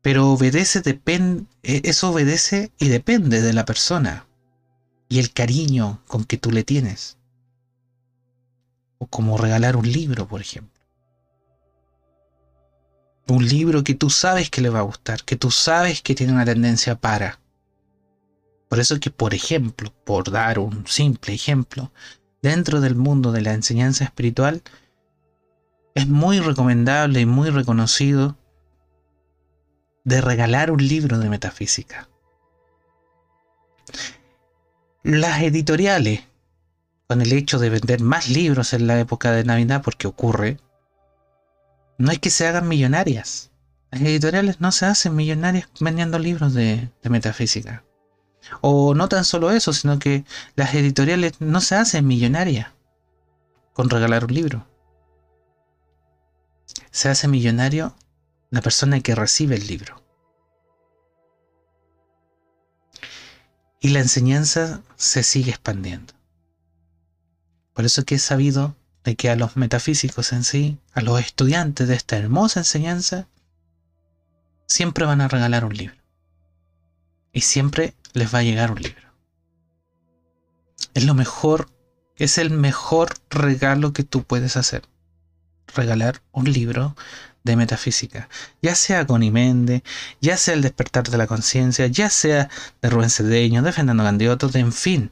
Pero 0.02 0.30
obedece, 0.32 0.82
depende, 0.82 1.46
eso 1.64 2.10
obedece 2.10 2.74
y 2.80 2.90
depende 2.90 3.42
de 3.42 3.54
la 3.54 3.64
persona. 3.64 4.28
Y 5.08 5.20
el 5.20 5.32
cariño 5.32 6.02
con 6.06 6.26
que 6.26 6.38
tú 6.38 6.52
le 6.52 6.66
tienes 6.66 7.18
o 8.98 9.08
como 9.08 9.38
regalar 9.38 9.78
un 9.78 9.90
libro, 9.90 10.28
por 10.28 10.42
ejemplo. 10.42 10.82
Un 13.30 13.48
libro 13.48 13.86
que 13.86 13.96
tú 13.96 14.10
sabes 14.10 14.50
que 14.50 14.60
le 14.60 14.68
va 14.68 14.80
a 14.80 14.90
gustar, 14.92 15.24
que 15.24 15.38
tú 15.38 15.50
sabes 15.50 16.02
que 16.02 16.14
tiene 16.14 16.34
una 16.34 16.44
tendencia 16.44 16.96
para. 16.96 17.41
Por 18.72 18.80
eso 18.80 19.02
que, 19.02 19.12
por 19.12 19.34
ejemplo, 19.34 19.94
por 20.06 20.32
dar 20.32 20.58
un 20.58 20.88
simple 20.88 21.34
ejemplo, 21.34 21.92
dentro 22.42 22.80
del 22.80 22.96
mundo 22.96 23.34
de 23.34 23.42
la 23.42 23.52
enseñanza 23.52 24.06
espiritual, 24.06 24.62
es 25.94 26.08
muy 26.08 26.40
recomendable 26.40 27.20
y 27.20 27.26
muy 27.26 27.50
reconocido 27.50 28.38
de 30.06 30.22
regalar 30.22 30.72
un 30.72 30.88
libro 30.88 31.20
de 31.20 31.28
metafísica. 31.28 32.08
Las 35.04 35.42
editoriales 35.42 36.22
con 37.10 37.22
el 37.22 37.34
hecho 37.34 37.60
de 37.60 37.72
vender 37.72 38.00
más 38.00 38.30
libros 38.30 38.72
en 38.72 38.88
la 38.88 38.98
época 39.02 39.34
de 39.34 39.44
Navidad, 39.44 39.82
porque 39.84 40.08
ocurre, 40.08 40.60
no 41.98 42.10
es 42.10 42.20
que 42.20 42.30
se 42.30 42.48
hagan 42.48 42.70
millonarias. 42.70 43.52
Las 43.92 44.00
editoriales 44.00 44.62
no 44.62 44.72
se 44.72 44.86
hacen 44.86 45.14
millonarias 45.14 45.68
vendiendo 45.82 46.20
libros 46.20 46.54
de, 46.54 46.90
metafísica. 47.04 47.84
O 48.62 48.94
no 48.96 49.08
tan 49.08 49.26
solo 49.26 49.52
eso, 49.52 49.74
sino 49.74 50.00
que 50.00 50.26
las 50.56 50.74
editoriales 50.74 51.34
no 51.40 51.62
se 51.62 51.76
hacen 51.76 52.08
millonarias 52.08 52.70
con 53.74 53.90
regalar 53.90 54.26
un 54.26 54.34
libro. 54.34 54.68
Se 56.92 57.10
hace 57.10 57.28
millonario 57.28 57.96
la 58.50 58.62
persona 58.62 59.00
que 59.00 59.16
recibe 59.16 59.56
el 59.56 59.68
libro. 59.68 60.02
Y 63.80 63.90
la 63.90 64.00
enseñanza 64.00 64.82
se 64.96 65.24
sigue 65.24 65.52
expandiendo. 65.52 66.14
Por 67.74 67.86
eso 67.86 68.04
que 68.06 68.16
he 68.16 68.20
sabido 68.20 68.76
de 69.04 69.16
que 69.16 69.30
a 69.30 69.36
los 69.36 69.56
metafísicos 69.58 70.34
en 70.34 70.44
sí, 70.44 70.78
a 70.94 71.02
los 71.02 71.20
estudiantes 71.20 71.88
de 71.88 71.96
esta 71.96 72.18
hermosa 72.18 72.60
enseñanza, 72.60 73.28
siempre 74.68 75.06
van 75.06 75.22
a 75.22 75.28
regalar 75.28 75.66
un 75.66 75.76
libro. 75.76 75.96
Y 77.34 77.42
siempre 77.42 77.96
les 78.14 78.34
va 78.34 78.40
a 78.40 78.44
llegar 78.44 78.72
un 78.72 78.82
libro. 78.82 79.12
Es 80.94 81.06
lo 81.06 81.14
mejor, 81.14 81.70
es 82.16 82.38
el 82.38 82.50
mejor 82.52 83.14
regalo 83.30 83.94
que 83.94 84.04
tú 84.04 84.24
puedes 84.24 84.58
hacer. 84.58 84.84
Regalar 85.74 86.22
un 86.32 86.52
libro 86.52 86.96
de 87.44 87.56
metafísica, 87.56 88.30
ya 88.62 88.76
sea 88.76 89.08
con 89.08 89.24
Imende, 89.24 89.84
ya 90.20 90.38
sea 90.38 90.54
el 90.54 90.62
despertar 90.62 91.10
de 91.10 91.18
la 91.18 91.28
conciencia, 91.28 91.88
ya 91.88 92.10
sea 92.10 92.50
de 92.82 92.90
Rubén 92.90 93.10
Cedeño, 93.10 93.62
de 93.64 93.72
Fernando 93.72 94.04
Gandioto, 94.04 94.50
de 94.50 94.60
en 94.60 94.74
fin, 94.74 95.12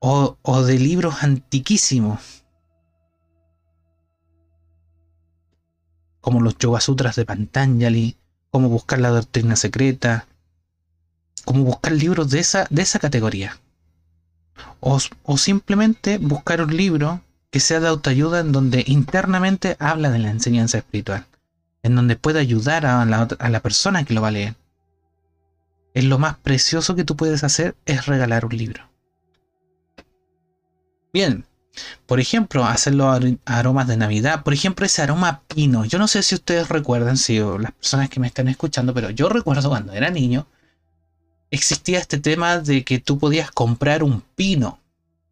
o, 0.00 0.62
de 0.64 0.78
libros 0.78 1.22
antiquísimos, 1.22 2.44
como 6.20 6.40
los 6.40 6.58
Yoga 6.58 6.80
Sutras 6.80 7.16
de 7.16 7.24
Pantanjali, 7.24 8.16
como 8.50 8.68
buscar 8.68 8.98
la 9.00 9.10
doctrina 9.10 9.56
secreta, 9.56 10.26
como 11.48 11.64
buscar 11.64 11.92
libros 11.92 12.28
de 12.28 12.40
esa, 12.40 12.66
de 12.68 12.82
esa 12.82 12.98
categoría. 12.98 13.58
O, 14.80 14.98
o, 15.22 15.38
simplemente 15.38 16.18
buscar 16.18 16.60
un 16.60 16.76
libro 16.76 17.22
que 17.50 17.58
sea 17.58 17.80
de 17.80 17.88
autoayuda 17.88 18.40
en 18.40 18.52
donde 18.52 18.84
internamente 18.86 19.74
habla 19.78 20.10
de 20.10 20.18
la 20.18 20.28
enseñanza 20.28 20.76
espiritual, 20.76 21.24
en 21.82 21.96
donde 21.96 22.16
pueda 22.16 22.40
ayudar 22.40 22.84
a 22.84 23.02
la, 23.06 23.26
a 23.38 23.48
la 23.48 23.60
persona 23.60 24.04
que 24.04 24.12
lo 24.12 24.20
va 24.20 24.28
a 24.28 24.32
leer. 24.32 24.56
Es 25.94 26.04
lo 26.04 26.18
más 26.18 26.36
precioso 26.36 26.94
que 26.94 27.04
tú 27.04 27.16
puedes 27.16 27.42
hacer 27.42 27.74
es 27.86 28.04
regalar 28.04 28.44
un 28.44 28.54
libro. 28.54 28.86
Bien, 31.14 31.46
por 32.04 32.20
ejemplo, 32.20 32.66
hacer 32.66 32.94
los 32.94 33.24
aromas 33.46 33.88
de 33.88 33.96
Navidad. 33.96 34.42
Por 34.42 34.52
ejemplo, 34.52 34.84
ese 34.84 35.00
aroma 35.00 35.40
pino. 35.48 35.86
Yo 35.86 35.98
no 35.98 36.08
sé 36.08 36.22
si 36.22 36.34
ustedes 36.34 36.68
recuerdan, 36.68 37.16
si 37.16 37.38
las 37.38 37.72
personas 37.72 38.10
que 38.10 38.20
me 38.20 38.26
están 38.26 38.48
escuchando, 38.48 38.92
pero 38.92 39.08
yo 39.08 39.30
recuerdo 39.30 39.70
cuando 39.70 39.94
era 39.94 40.10
niño 40.10 40.46
existía 41.50 41.98
este 41.98 42.18
tema 42.18 42.58
de 42.58 42.84
que 42.84 42.98
tú 42.98 43.18
podías 43.18 43.50
comprar 43.50 44.02
un 44.02 44.22
pino 44.34 44.80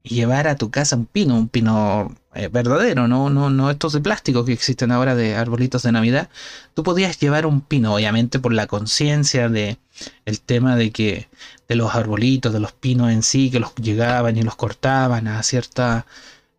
y 0.02 0.14
llevar 0.14 0.46
a 0.46 0.56
tu 0.56 0.70
casa 0.70 0.96
un 0.96 1.06
pino, 1.06 1.36
un 1.36 1.48
pino 1.48 2.14
eh, 2.34 2.48
verdadero, 2.48 3.08
no, 3.08 3.28
no, 3.28 3.50
no 3.50 3.70
estos 3.70 3.92
de 3.92 4.00
plástico 4.00 4.44
que 4.44 4.52
existen 4.52 4.92
ahora 4.92 5.16
de 5.16 5.34
arbolitos 5.34 5.82
de 5.82 5.92
Navidad. 5.92 6.28
Tú 6.74 6.84
podías 6.84 7.18
llevar 7.18 7.44
un 7.44 7.60
pino, 7.60 7.94
obviamente 7.94 8.38
por 8.38 8.52
la 8.52 8.68
conciencia 8.68 9.48
de 9.48 9.78
el 10.24 10.40
tema 10.40 10.76
de 10.76 10.92
que 10.92 11.28
de 11.68 11.74
los 11.74 11.94
arbolitos, 11.94 12.52
de 12.52 12.60
los 12.60 12.72
pinos 12.72 13.10
en 13.10 13.22
sí, 13.22 13.50
que 13.50 13.58
los 13.58 13.74
llegaban 13.74 14.36
y 14.36 14.42
los 14.42 14.54
cortaban 14.54 15.26
a 15.26 15.42
cierta 15.42 16.06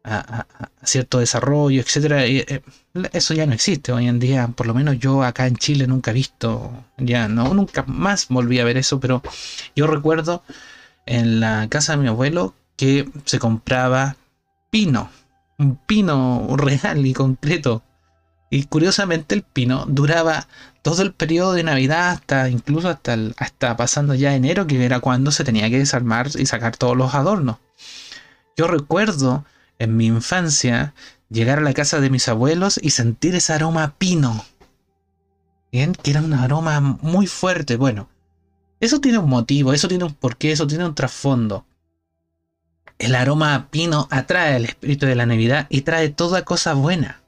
a, 0.07 0.47
cierto 0.83 1.19
desarrollo, 1.19 1.81
etcétera. 1.81 2.25
Eh, 2.25 2.63
eso 3.13 3.33
ya 3.33 3.45
no 3.45 3.53
existe 3.53 3.91
hoy 3.91 4.07
en 4.07 4.19
día. 4.19 4.47
Por 4.47 4.67
lo 4.67 4.73
menos 4.73 4.97
yo 4.99 5.23
acá 5.23 5.47
en 5.47 5.57
Chile 5.57 5.87
nunca 5.87 6.11
he 6.11 6.13
visto, 6.13 6.71
ya 6.97 7.27
no, 7.27 7.53
nunca 7.53 7.83
más 7.83 8.27
volví 8.29 8.59
a 8.59 8.65
ver 8.65 8.77
eso, 8.77 8.99
pero 8.99 9.21
yo 9.75 9.87
recuerdo 9.87 10.43
en 11.05 11.39
la 11.39 11.67
casa 11.69 11.93
de 11.93 11.99
mi 11.99 12.07
abuelo 12.07 12.53
que 12.75 13.09
se 13.25 13.39
compraba 13.39 14.15
pino, 14.69 15.09
un 15.57 15.75
pino 15.75 16.55
real 16.57 17.05
y 17.05 17.13
concreto. 17.13 17.83
Y 18.49 18.63
curiosamente 18.63 19.35
el 19.35 19.43
pino 19.43 19.85
duraba 19.87 20.47
todo 20.81 21.01
el 21.01 21.11
periodo 21.11 21.51
de 21.51 21.63
Navidad 21.63 22.11
hasta 22.11 22.49
incluso 22.49 22.87
hasta, 22.87 23.17
hasta 23.37 23.75
pasando 23.75 24.13
ya 24.13 24.35
enero, 24.35 24.67
que 24.67 24.85
era 24.85 25.01
cuando 25.01 25.31
se 25.31 25.43
tenía 25.43 25.69
que 25.69 25.79
desarmar 25.79 26.29
y 26.37 26.45
sacar 26.45 26.77
todos 26.77 26.95
los 26.95 27.13
adornos. 27.13 27.57
Yo 28.55 28.67
recuerdo 28.67 29.45
en 29.79 29.97
mi 29.97 30.07
infancia 30.07 30.93
llegar 31.29 31.59
a 31.59 31.61
la 31.61 31.73
casa 31.73 31.99
de 31.99 32.09
mis 32.09 32.27
abuelos 32.27 32.79
y 32.81 32.91
sentir 32.91 33.35
ese 33.35 33.53
aroma 33.53 33.95
pino. 33.97 34.45
Bien, 35.71 35.93
que 35.93 36.11
era 36.11 36.21
un 36.21 36.33
aroma 36.33 36.79
muy 36.79 37.27
fuerte. 37.27 37.75
Bueno, 37.75 38.09
eso 38.79 39.01
tiene 39.01 39.17
un 39.17 39.29
motivo, 39.29 39.73
eso 39.73 39.87
tiene 39.87 40.05
un 40.05 40.13
porqué, 40.13 40.51
eso 40.51 40.67
tiene 40.67 40.85
un 40.85 40.95
trasfondo. 40.95 41.65
El 42.99 43.15
aroma 43.15 43.53
a 43.53 43.69
pino 43.69 44.07
atrae 44.09 44.55
el 44.55 44.65
espíritu 44.65 45.05
de 45.05 45.15
la 45.15 45.25
Navidad 45.25 45.67
y 45.69 45.81
trae 45.81 46.09
toda 46.09 46.43
cosa 46.43 46.73
buena. 46.73 47.21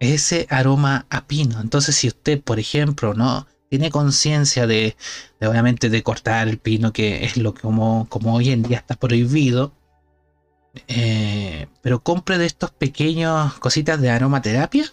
Ese 0.00 0.46
aroma 0.50 1.06
a 1.10 1.26
pino. 1.26 1.60
Entonces, 1.60 1.94
si 1.94 2.08
usted, 2.08 2.40
por 2.40 2.58
ejemplo, 2.58 3.14
no 3.14 3.46
tiene 3.68 3.90
conciencia 3.90 4.66
de, 4.66 4.96
obviamente, 5.40 5.90
de 5.90 6.02
cortar 6.02 6.48
el 6.48 6.58
pino, 6.58 6.92
que 6.92 7.24
es 7.24 7.36
lo 7.36 7.54
que 7.54 7.60
como 7.60 8.08
hoy 8.34 8.50
en 8.50 8.62
día 8.62 8.78
está 8.78 8.96
prohibido, 8.96 9.72
eh, 10.88 11.66
pero 11.82 12.02
compre 12.02 12.38
de 12.38 12.46
estos 12.46 12.70
pequeños 12.70 13.54
cositas 13.54 14.00
de 14.00 14.10
aromaterapia 14.10 14.84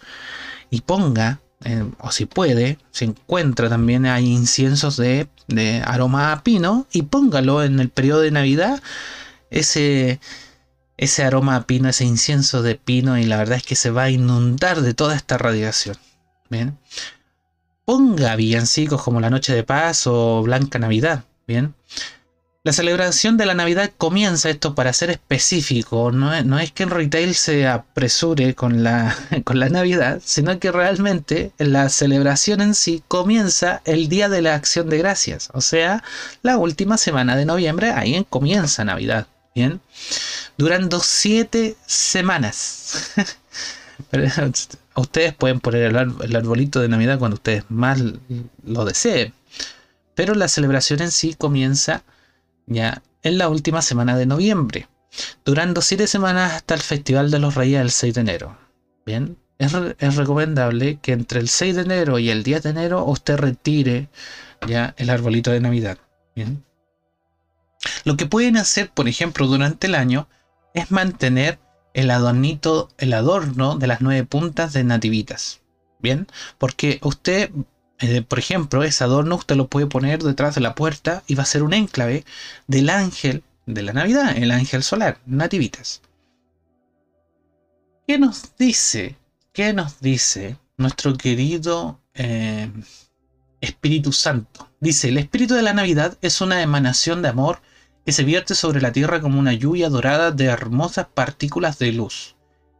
y 0.69 0.81
ponga, 0.81 1.39
eh, 1.63 1.85
o 1.99 2.11
si 2.11 2.25
puede, 2.25 2.79
se 2.91 3.05
encuentra 3.05 3.69
también 3.69 4.05
hay 4.05 4.25
inciensos 4.25 4.97
de, 4.97 5.29
aroma 5.85 6.33
a 6.33 6.43
pino 6.43 6.87
y 6.91 7.03
póngalo 7.03 7.63
en 7.63 7.79
el 7.79 7.89
periodo 7.89 8.21
de 8.21 8.31
Navidad 8.31 8.81
ese, 9.49 10.19
ese 10.97 11.23
aroma 11.23 11.55
a 11.55 11.67
pino, 11.67 11.89
ese 11.89 12.05
incienso 12.05 12.61
de 12.61 12.75
pino 12.75 13.17
y 13.17 13.23
la 13.23 13.37
verdad 13.37 13.57
es 13.57 13.63
que 13.63 13.75
se 13.75 13.91
va 13.91 14.03
a 14.03 14.09
inundar 14.09 14.81
de 14.81 14.93
toda 14.93 15.15
esta 15.15 15.37
radiación. 15.37 15.97
Bien. 16.49 16.77
Ponga 17.85 18.35
villancicos 18.35 19.01
como 19.01 19.21
la 19.21 19.29
Noche 19.29 19.53
de 19.53 19.63
Paz 19.63 20.07
o 20.07 20.41
Blanca 20.43 20.79
Navidad. 20.79 21.25
Bien. 21.47 21.73
La 22.63 22.73
celebración 22.73 23.37
de 23.37 23.45
la 23.45 23.53
Navidad 23.53 23.91
comienza 23.97 24.49
esto 24.49 24.75
para 24.75 24.91
ser 24.91 25.09
específico, 25.09 26.11
no 26.11 26.33
es, 26.59 26.71
que 26.73 26.83
en 26.83 26.89
retail 26.89 27.33
se 27.33 27.65
apresure 27.67 28.55
con 28.55 28.83
la, 28.83 29.15
con 29.45 29.59
la 29.59 29.69
Navidad, 29.69 30.21
sino 30.25 30.59
que 30.59 30.71
realmente 30.71 31.51
la 31.59 31.87
celebración 31.87 32.59
en 32.61 32.75
sí 32.75 33.03
comienza 33.07 33.81
el 33.85 34.09
día 34.09 34.27
de 34.27 34.41
la 34.41 34.55
acción 34.55 34.89
de 34.89 34.97
gracias, 34.97 35.49
o 35.53 35.61
sea, 35.61 36.03
la 36.41 36.57
última 36.57 36.97
semana 36.97 37.37
de 37.37 37.45
noviembre, 37.45 37.91
ahí 37.91 38.25
comienza 38.29 38.83
Navidad, 38.83 39.27
¿bien? 39.55 39.79
Durando 40.57 40.99
siete 40.99 41.77
semanas. 41.85 43.13
ustedes 44.95 45.33
pueden 45.35 45.59
poner 45.59 45.83
el 45.83 46.35
arbolito 46.35 46.81
de 46.81 46.89
Navidad 46.89 47.19
cuando 47.19 47.35
ustedes 47.35 47.63
más 47.69 47.99
lo 48.65 48.83
deseen, 48.83 49.33
pero 50.15 50.33
la 50.35 50.47
celebración 50.47 51.01
en 51.01 51.11
sí 51.11 51.33
comienza 51.33 52.03
ya 52.67 53.01
en 53.23 53.37
la 53.37 53.49
última 53.49 53.81
semana 53.81 54.17
de 54.17 54.25
noviembre, 54.25 54.87
durando 55.43 55.81
siete 55.81 56.05
semanas 56.05 56.53
hasta 56.53 56.75
el 56.75 56.81
Festival 56.81 57.31
de 57.31 57.39
los 57.39 57.55
Reyes 57.55 57.81
el 57.81 57.91
6 57.91 58.13
de 58.13 58.21
enero. 58.21 58.57
Bien, 59.05 59.37
es, 59.57 60.15
recomendable 60.15 60.99
que 61.01 61.13
entre 61.13 61.39
el 61.39 61.49
6 61.49 61.75
de 61.75 61.81
enero 61.81 62.19
y 62.19 62.29
el 62.29 62.43
10 62.43 62.63
de 62.63 62.69
enero 62.69 63.05
usted 63.05 63.37
retire 63.37 64.09
ya 64.67 64.93
el 64.97 65.09
arbolito 65.09 65.51
de 65.51 65.61
Navidad. 65.61 65.97
Bien. 66.35 66.63
Lo 68.03 68.17
que 68.17 68.25
pueden 68.25 68.57
hacer, 68.57 68.91
por 68.91 69.07
ejemplo, 69.07 69.47
durante 69.47 69.87
el 69.87 69.95
año 69.95 70.27
es 70.73 70.91
mantener 70.91 71.59
el 71.93 72.11
adornito, 72.11 72.89
el 72.97 73.13
adorno 73.13 73.77
de 73.77 73.87
las 73.87 74.01
nueve 74.01 74.23
puntas 74.25 74.73
de 74.73 74.83
nativitas. 74.83 75.61
Bien, 75.99 76.27
porque 76.59 76.99
usted 77.01 77.49
eh, 77.99 78.21
por 78.21 78.37
ejemplo, 78.37 78.83
ese 78.83 79.03
adorno 79.03 79.35
usted 79.35 79.55
lo 79.55 79.67
puede 79.67 79.87
poner 79.87 80.21
detrás 80.21 80.55
de 80.55 80.61
la 80.61 80.75
puerta 80.75 81.23
y 81.25 81.35
va 81.35 81.43
a 81.43 81.47
ser 81.47 81.63
un 81.63 81.73
enclave 81.73 82.25
del 82.67 82.89
ángel 82.89 83.43
de 83.65 83.81
la 83.81 83.93
Navidad, 83.93 84.37
el 84.37 84.51
ángel 84.51 84.83
solar, 84.83 85.19
Nativitas. 85.25 86.01
¿Qué 88.07 88.19
nos 88.19 88.55
dice? 88.57 89.17
¿Qué 89.51 89.73
nos 89.73 89.99
dice 89.99 90.57
nuestro 90.77 91.17
querido 91.17 91.99
eh, 92.13 92.71
Espíritu 93.61 94.13
Santo? 94.13 94.69
Dice, 94.79 95.09
el 95.09 95.17
Espíritu 95.17 95.55
de 95.55 95.63
la 95.63 95.73
Navidad 95.73 96.17
es 96.21 96.39
una 96.39 96.61
emanación 96.61 97.23
de 97.23 97.29
amor 97.29 97.61
que 98.05 98.11
se 98.11 98.23
vierte 98.23 98.53
sobre 98.55 98.79
la 98.79 98.91
tierra 98.91 99.19
como 99.19 99.39
una 99.39 99.53
lluvia 99.53 99.89
dorada 99.89 100.31
de 100.31 100.45
hermosas 100.45 101.07
partículas 101.13 101.79
de 101.79 101.91
luz, 101.91 102.35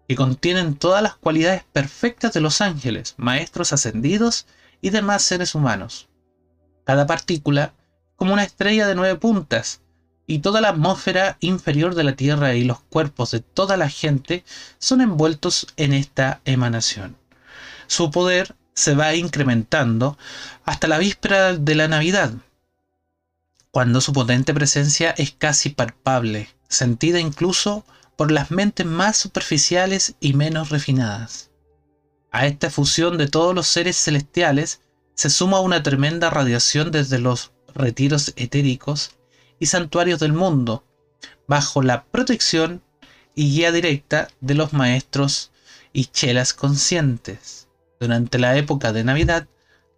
que 0.08 0.16
contienen 0.16 0.76
todas 0.76 1.02
las 1.02 1.16
cualidades 1.16 1.64
perfectas 1.74 2.32
de 2.34 2.40
los 2.40 2.62
ángeles, 2.62 3.16
maestros 3.18 3.74
ascendidos 3.74 4.46
y 4.82 4.90
demás 4.90 5.24
seres 5.24 5.56
humanos. 5.56 6.08
Cada 6.86 7.06
partícula 7.06 7.74
como 8.16 8.34
una 8.34 8.44
estrella 8.44 8.88
de 8.88 8.96
nueve 8.96 9.16
puntas, 9.16 9.82
y 10.28 10.40
toda 10.40 10.60
la 10.60 10.70
atmósfera 10.70 11.38
inferior 11.40 11.96
de 11.96 12.04
la 12.04 12.16
Tierra 12.16 12.54
y 12.54 12.66
los 12.66 12.82
cuerpos 12.82 13.32
de 13.32 13.40
toda 13.40 13.78
la 13.78 13.90
gente 13.90 14.44
son 14.78 15.00
envueltos 15.00 15.68
en 15.78 15.94
esta 15.94 16.42
emanación. 16.44 17.16
Su 17.88 18.12
poder 18.12 18.54
se 18.74 18.94
va 18.94 19.16
incrementando 19.16 20.18
hasta 20.66 20.88
la 20.88 20.98
víspera 20.98 21.54
de 21.54 21.76
la 21.76 21.88
Navidad, 21.88 22.34
cuando 23.72 24.02
su 24.02 24.12
potente 24.12 24.54
presencia 24.54 25.12
es 25.12 25.32
casi 25.32 25.70
palpable, 25.70 26.50
sentida 26.68 27.20
incluso 27.20 27.86
por 28.18 28.32
las 28.32 28.52
mentes 28.52 28.86
más 28.86 29.16
superficiales 29.16 30.16
y 30.20 30.34
menos 30.34 30.70
refinadas. 30.70 31.52
A 32.38 32.46
esta 32.46 32.70
fusión 32.70 33.18
de 33.18 33.26
todos 33.26 33.56
los 33.56 33.66
seres 33.66 33.98
celestiales 33.98 34.82
se 35.16 35.32
suma 35.32 35.60
una 35.60 35.82
tremenda 35.82 36.30
radiación 36.30 36.92
desde 36.92 37.18
los 37.18 37.52
retiros 37.74 38.34
etéricos 38.36 39.16
y 39.58 39.66
santuarios 39.66 40.20
del 40.20 40.34
mundo, 40.34 40.84
bajo 41.48 41.82
la 41.82 42.04
protección 42.04 42.84
y 43.34 43.50
guía 43.50 43.72
directa 43.72 44.28
de 44.40 44.54
los 44.54 44.72
maestros 44.72 45.50
y 45.94 46.06
chelas 46.06 46.54
conscientes. 46.54 47.70
Durante 48.00 48.38
la 48.38 48.56
época 48.56 48.94
de 48.94 49.04
Navidad, 49.04 49.48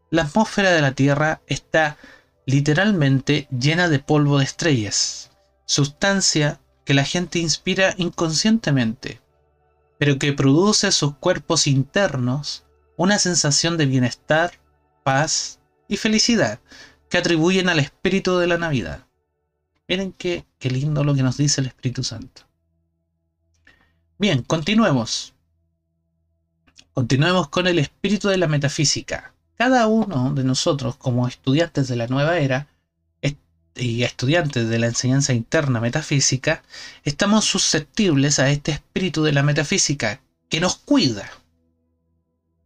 la 0.09 0.21
atmósfera 0.21 0.71
de 0.71 0.81
la 0.81 0.93
Tierra 0.93 1.41
está 1.45 1.97
literalmente 2.45 3.49
llena 3.51 3.89
de 3.89 3.99
polvo 3.99 4.37
de 4.37 4.45
estrellas, 4.45 5.31
sustancia 5.65 6.61
que 6.85 6.93
la 6.93 7.03
gente 7.03 7.39
inspira 7.39 7.95
inconscientemente 7.97 9.19
pero 9.99 10.17
que 10.17 10.33
produce 10.33 10.87
en 10.87 10.91
sus 10.93 11.15
cuerpos 11.17 11.67
internos 11.67 12.63
una 12.95 13.19
sensación 13.19 13.77
de 13.77 13.85
bienestar, 13.85 14.53
paz 15.03 15.59
y 15.87 15.97
felicidad 15.97 16.59
que 17.09 17.17
atribuyen 17.17 17.69
al 17.69 17.79
espíritu 17.79 18.37
de 18.37 18.47
la 18.47 18.57
Navidad. 18.57 19.05
Miren 19.87 20.13
qué, 20.13 20.45
qué 20.57 20.69
lindo 20.69 21.03
lo 21.03 21.13
que 21.15 21.23
nos 21.23 21.37
dice 21.37 21.61
el 21.61 21.67
Espíritu 21.67 22.03
Santo. 22.03 22.43
Bien, 24.17 24.43
continuemos. 24.43 25.33
Continuemos 26.93 27.49
con 27.49 27.67
el 27.67 27.79
espíritu 27.79 28.29
de 28.29 28.37
la 28.37 28.47
metafísica. 28.47 29.33
Cada 29.55 29.87
uno 29.87 30.33
de 30.33 30.43
nosotros, 30.43 30.95
como 30.95 31.27
estudiantes 31.27 31.87
de 31.87 31.95
la 31.95 32.07
nueva 32.07 32.37
era, 32.37 32.67
y 33.81 34.03
estudiantes 34.03 34.69
de 34.69 34.79
la 34.79 34.87
enseñanza 34.87 35.33
interna 35.33 35.79
metafísica, 35.79 36.63
estamos 37.03 37.45
susceptibles 37.45 38.39
a 38.39 38.49
este 38.49 38.71
espíritu 38.71 39.23
de 39.23 39.33
la 39.33 39.43
metafísica 39.43 40.21
que 40.49 40.59
nos 40.59 40.77
cuida 40.77 41.29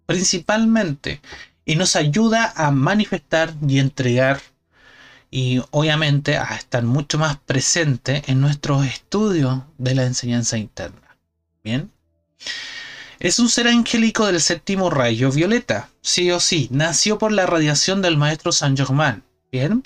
principalmente 0.06 1.22
y 1.66 1.76
nos 1.76 1.96
ayuda 1.96 2.54
a 2.56 2.72
manifestar 2.72 3.54
y 3.68 3.80
entregar 3.80 4.42
y 5.32 5.62
obviamente 5.72 6.38
a 6.38 6.56
estar 6.56 6.84
mucho 6.84 7.18
más 7.18 7.38
presente 7.38 8.24
en 8.28 8.40
nuestros 8.40 8.86
estudios 8.86 9.64
de 9.78 9.96
la 9.96 10.04
enseñanza 10.04 10.58
interna. 10.58 11.18
Bien. 11.64 11.90
Es 13.20 13.40
un 13.40 13.50
ser 13.50 13.68
angélico 13.68 14.28
del 14.28 14.42
séptimo 14.42 14.90
rayo 14.90 15.32
violeta, 15.32 15.90
sí 16.02 16.30
o 16.30 16.40
sí, 16.40 16.68
nació 16.72 17.18
por 17.18 17.32
la 17.32 17.46
radiación 17.46 18.02
del 18.02 18.18
maestro 18.18 18.52
Saint 18.52 18.78
Germain. 18.78 19.24
Bien. 19.52 19.84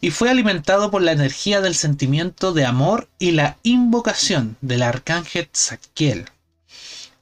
Y 0.00 0.10
fue 0.10 0.30
alimentado 0.30 0.90
por 0.90 1.02
la 1.02 1.12
energía 1.12 1.60
del 1.60 1.74
sentimiento 1.74 2.52
de 2.52 2.64
amor 2.64 3.08
y 3.18 3.32
la 3.32 3.58
invocación 3.62 4.56
del 4.60 4.82
arcángel 4.82 5.48
Zadkiel, 5.54 6.26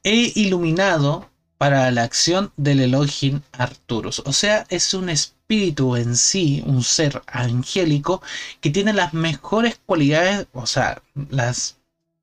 e 0.05 0.33
iluminado 0.35 1.29
para 1.59 1.91
la 1.91 2.05
acción 2.05 2.53
del 2.57 2.81
Elohim 2.81 3.41
Arturus. 3.53 4.23
O 4.25 4.33
sea, 4.33 4.65
es 4.69 4.95
un 4.95 5.09
espíritu 5.09 5.97
en 5.97 6.17
sí, 6.17 6.63
un 6.67 6.85
ser 6.85 7.21
angélico 7.27 8.23
que 8.61 8.71
tiene 8.71 8.93
las 8.93 9.13
mejores 9.13 9.81
cualidades, 9.85 10.47
o 10.53 10.67
sea, 10.67 11.03
las 11.31 11.79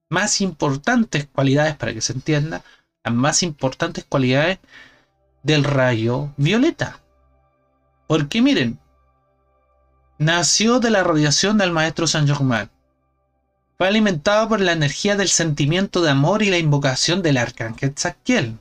más 0.08 0.40
importantes 0.40 1.28
cualidades, 1.28 1.76
para 1.76 1.94
que 1.94 2.02
se 2.02 2.14
entienda, 2.14 2.64
las 3.04 3.14
más 3.14 3.44
importantes 3.44 4.06
cualidades 4.06 4.60
del 5.44 5.66
rayo 5.66 6.34
violeta. 6.38 7.02
Porque 8.08 8.42
miren, 8.42 8.80
nació 10.18 10.80
de 10.80 10.90
la 10.90 11.04
radiación 11.04 11.58
del 11.58 11.72
maestro 11.72 12.08
Saint 12.08 12.28
Germain. 12.28 12.70
Fue 13.78 13.88
alimentado 13.88 14.48
por 14.48 14.62
la 14.62 14.72
energía 14.72 15.16
del 15.18 15.28
sentimiento 15.28 16.02
de 16.02 16.12
amor 16.12 16.42
y 16.42 16.50
la 16.50 16.58
invocación 16.58 17.22
del 17.22 17.38
arcángel 17.38 17.94
Zadkiel, 17.98 18.58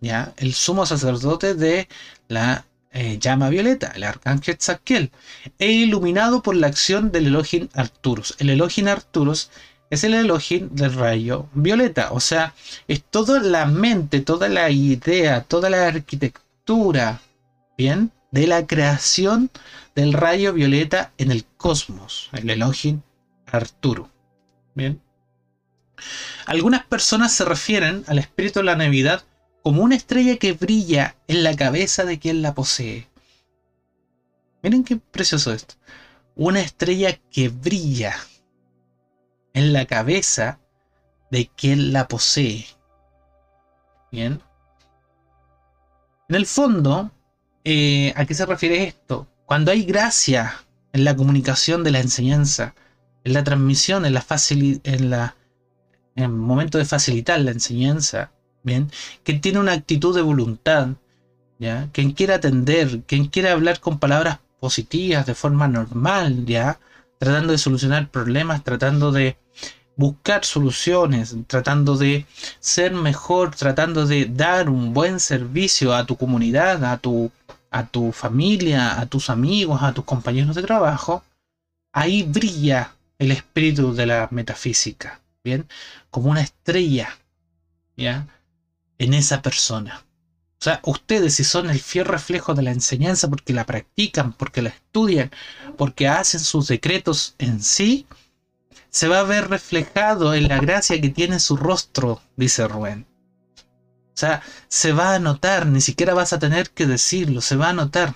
¿ya? 0.00 0.32
el 0.38 0.54
sumo 0.54 0.86
sacerdote 0.86 1.54
de 1.54 1.88
la 2.28 2.64
eh, 2.92 3.18
llama 3.18 3.50
violeta, 3.50 3.92
el 3.94 4.04
arcángel 4.04 4.56
Zadkiel, 4.58 5.10
e 5.58 5.70
iluminado 5.70 6.42
por 6.42 6.56
la 6.56 6.68
acción 6.68 7.12
del 7.12 7.26
Elohim 7.26 7.68
Arturus. 7.74 8.36
El 8.38 8.48
Elohim 8.50 8.88
Arturus 8.88 9.50
es 9.90 10.02
el 10.04 10.14
Elohim 10.14 10.70
del 10.70 10.94
rayo 10.94 11.48
violeta, 11.52 12.12
o 12.12 12.20
sea, 12.20 12.54
es 12.88 13.02
toda 13.02 13.40
la 13.40 13.66
mente, 13.66 14.20
toda 14.20 14.48
la 14.48 14.70
idea, 14.70 15.42
toda 15.42 15.68
la 15.68 15.88
arquitectura, 15.88 17.20
¿bien? 17.76 18.10
De 18.34 18.48
la 18.48 18.66
creación 18.66 19.48
del 19.94 20.12
rayo 20.12 20.52
violeta 20.52 21.12
en 21.18 21.30
el 21.30 21.44
cosmos, 21.44 22.30
el 22.32 22.50
Elohim 22.50 23.00
Arturo. 23.46 24.10
Bien. 24.74 25.00
Algunas 26.44 26.84
personas 26.84 27.30
se 27.30 27.44
refieren 27.44 28.02
al 28.08 28.18
espíritu 28.18 28.58
de 28.58 28.64
la 28.64 28.74
Navidad 28.74 29.22
como 29.62 29.84
una 29.84 29.94
estrella 29.94 30.36
que 30.36 30.52
brilla 30.52 31.14
en 31.28 31.44
la 31.44 31.54
cabeza 31.54 32.04
de 32.04 32.18
quien 32.18 32.42
la 32.42 32.54
posee. 32.54 33.06
Miren 34.64 34.82
qué 34.82 34.96
precioso 34.96 35.52
esto. 35.52 35.76
Una 36.34 36.60
estrella 36.60 37.16
que 37.30 37.50
brilla 37.50 38.16
en 39.52 39.72
la 39.72 39.86
cabeza 39.86 40.58
de 41.30 41.48
quien 41.54 41.92
la 41.92 42.08
posee. 42.08 42.66
Bien. 44.10 44.42
En 46.28 46.34
el 46.34 46.46
fondo, 46.46 47.12
eh, 47.64 48.12
¿a 48.16 48.24
qué 48.26 48.34
se 48.34 48.46
refiere 48.46 48.84
esto? 48.84 49.26
Cuando 49.46 49.70
hay 49.70 49.84
gracia 49.84 50.54
en 50.92 51.04
la 51.04 51.16
comunicación 51.16 51.82
de 51.84 51.90
la 51.90 52.00
enseñanza, 52.00 52.74
en 53.24 53.32
la 53.32 53.44
transmisión, 53.44 54.04
en 54.06 54.14
la 54.14 54.24
en 54.84 55.10
la 55.10 55.36
en 56.16 56.24
el 56.24 56.30
momento 56.30 56.78
de 56.78 56.84
facilitar 56.84 57.40
la 57.40 57.50
enseñanza, 57.50 58.30
bien, 58.62 58.90
quien 59.24 59.40
tiene 59.40 59.58
una 59.58 59.72
actitud 59.72 60.14
de 60.14 60.22
voluntad, 60.22 60.88
ya, 61.58 61.88
quien 61.92 62.12
quiere 62.12 62.34
atender, 62.34 63.02
quien 63.06 63.26
quiere 63.26 63.50
hablar 63.50 63.80
con 63.80 63.98
palabras 63.98 64.38
positivas 64.60 65.26
de 65.26 65.34
forma 65.34 65.68
normal, 65.68 66.46
ya, 66.46 66.78
tratando 67.18 67.52
de 67.52 67.58
solucionar 67.58 68.10
problemas, 68.10 68.62
tratando 68.62 69.12
de 69.12 69.36
buscar 69.96 70.44
soluciones, 70.44 71.36
tratando 71.46 71.96
de 71.96 72.26
ser 72.60 72.92
mejor, 72.92 73.54
tratando 73.54 74.06
de 74.06 74.26
dar 74.26 74.68
un 74.68 74.92
buen 74.92 75.20
servicio 75.20 75.94
a 75.94 76.06
tu 76.06 76.16
comunidad, 76.16 76.84
a 76.84 76.98
tu 76.98 77.30
a 77.74 77.86
tu 77.88 78.12
familia, 78.12 79.00
a 79.00 79.06
tus 79.06 79.30
amigos, 79.30 79.82
a 79.82 79.92
tus 79.92 80.04
compañeros 80.04 80.54
de 80.54 80.62
trabajo, 80.62 81.24
ahí 81.92 82.22
brilla 82.22 82.94
el 83.18 83.32
espíritu 83.32 83.92
de 83.92 84.06
la 84.06 84.28
metafísica, 84.30 85.20
¿bien? 85.42 85.66
Como 86.08 86.30
una 86.30 86.42
estrella, 86.42 87.18
¿ya? 87.96 88.28
En 88.98 89.12
esa 89.12 89.42
persona. 89.42 90.04
O 90.60 90.64
sea, 90.64 90.78
ustedes 90.84 91.34
si 91.34 91.42
son 91.42 91.68
el 91.68 91.80
fiel 91.80 92.04
reflejo 92.04 92.54
de 92.54 92.62
la 92.62 92.70
enseñanza 92.70 93.28
porque 93.28 93.52
la 93.52 93.66
practican, 93.66 94.32
porque 94.34 94.62
la 94.62 94.68
estudian, 94.68 95.32
porque 95.76 96.06
hacen 96.06 96.40
sus 96.40 96.68
decretos 96.68 97.34
en 97.38 97.60
sí, 97.60 98.06
se 98.94 99.08
va 99.08 99.18
a 99.18 99.24
ver 99.24 99.50
reflejado 99.50 100.34
en 100.34 100.46
la 100.46 100.60
gracia 100.60 101.00
que 101.00 101.08
tiene 101.08 101.40
su 101.40 101.56
rostro, 101.56 102.22
dice 102.36 102.68
Rubén. 102.68 103.08
O 103.58 104.16
sea, 104.16 104.40
se 104.68 104.92
va 104.92 105.16
a 105.16 105.18
notar, 105.18 105.66
ni 105.66 105.80
siquiera 105.80 106.14
vas 106.14 106.32
a 106.32 106.38
tener 106.38 106.70
que 106.70 106.86
decirlo, 106.86 107.40
se 107.40 107.56
va 107.56 107.70
a 107.70 107.72
notar. 107.72 108.14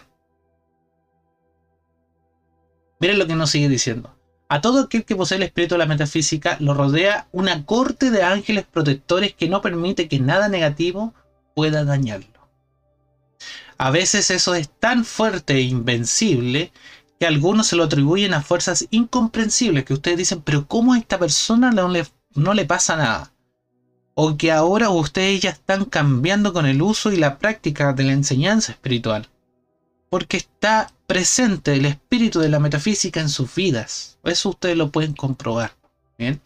Miren 3.00 3.18
lo 3.18 3.26
que 3.26 3.34
nos 3.34 3.50
sigue 3.50 3.68
diciendo. 3.68 4.16
A 4.48 4.60
todo 4.60 4.82
aquel 4.82 5.04
que 5.04 5.16
posee 5.16 5.38
el 5.38 5.42
espíritu 5.42 5.74
de 5.74 5.80
la 5.80 5.86
metafísica 5.86 6.56
lo 6.60 6.74
rodea 6.74 7.26
una 7.32 7.66
corte 7.66 8.12
de 8.12 8.22
ángeles 8.22 8.64
protectores 8.64 9.34
que 9.34 9.48
no 9.48 9.60
permite 9.60 10.06
que 10.06 10.20
nada 10.20 10.48
negativo 10.48 11.12
pueda 11.56 11.84
dañarlo. 11.84 12.38
A 13.78 13.90
veces 13.90 14.30
eso 14.30 14.54
es 14.54 14.70
tan 14.70 15.04
fuerte 15.04 15.54
e 15.54 15.62
invencible 15.62 16.72
que 17.18 17.26
algunos 17.26 17.66
se 17.66 17.76
lo 17.76 17.84
atribuyen 17.84 18.34
a 18.34 18.42
fuerzas 18.42 18.86
incomprensibles 18.90 19.84
que 19.84 19.94
ustedes 19.94 20.18
dicen, 20.18 20.42
pero 20.42 20.66
¿cómo 20.66 20.94
a 20.94 20.98
esta 20.98 21.18
persona 21.18 21.70
no 21.70 21.88
le, 21.88 22.06
no 22.34 22.54
le 22.54 22.64
pasa 22.64 22.96
nada? 22.96 23.32
o 24.20 24.36
que 24.36 24.50
ahora 24.50 24.90
ustedes 24.90 25.42
ya 25.42 25.50
están 25.50 25.84
cambiando 25.84 26.52
con 26.52 26.66
el 26.66 26.82
uso 26.82 27.12
y 27.12 27.16
la 27.16 27.38
práctica 27.38 27.92
de 27.92 28.02
la 28.02 28.10
enseñanza 28.10 28.72
espiritual. 28.72 29.28
Porque 30.10 30.38
está 30.38 30.92
presente 31.06 31.74
el 31.74 31.84
espíritu 31.84 32.40
de 32.40 32.48
la 32.48 32.58
metafísica 32.58 33.20
en 33.20 33.28
sus 33.28 33.54
vidas. 33.54 34.18
Eso 34.24 34.48
ustedes 34.48 34.76
lo 34.76 34.90
pueden 34.90 35.12
comprobar. 35.12 35.70
Bien. 36.18 36.40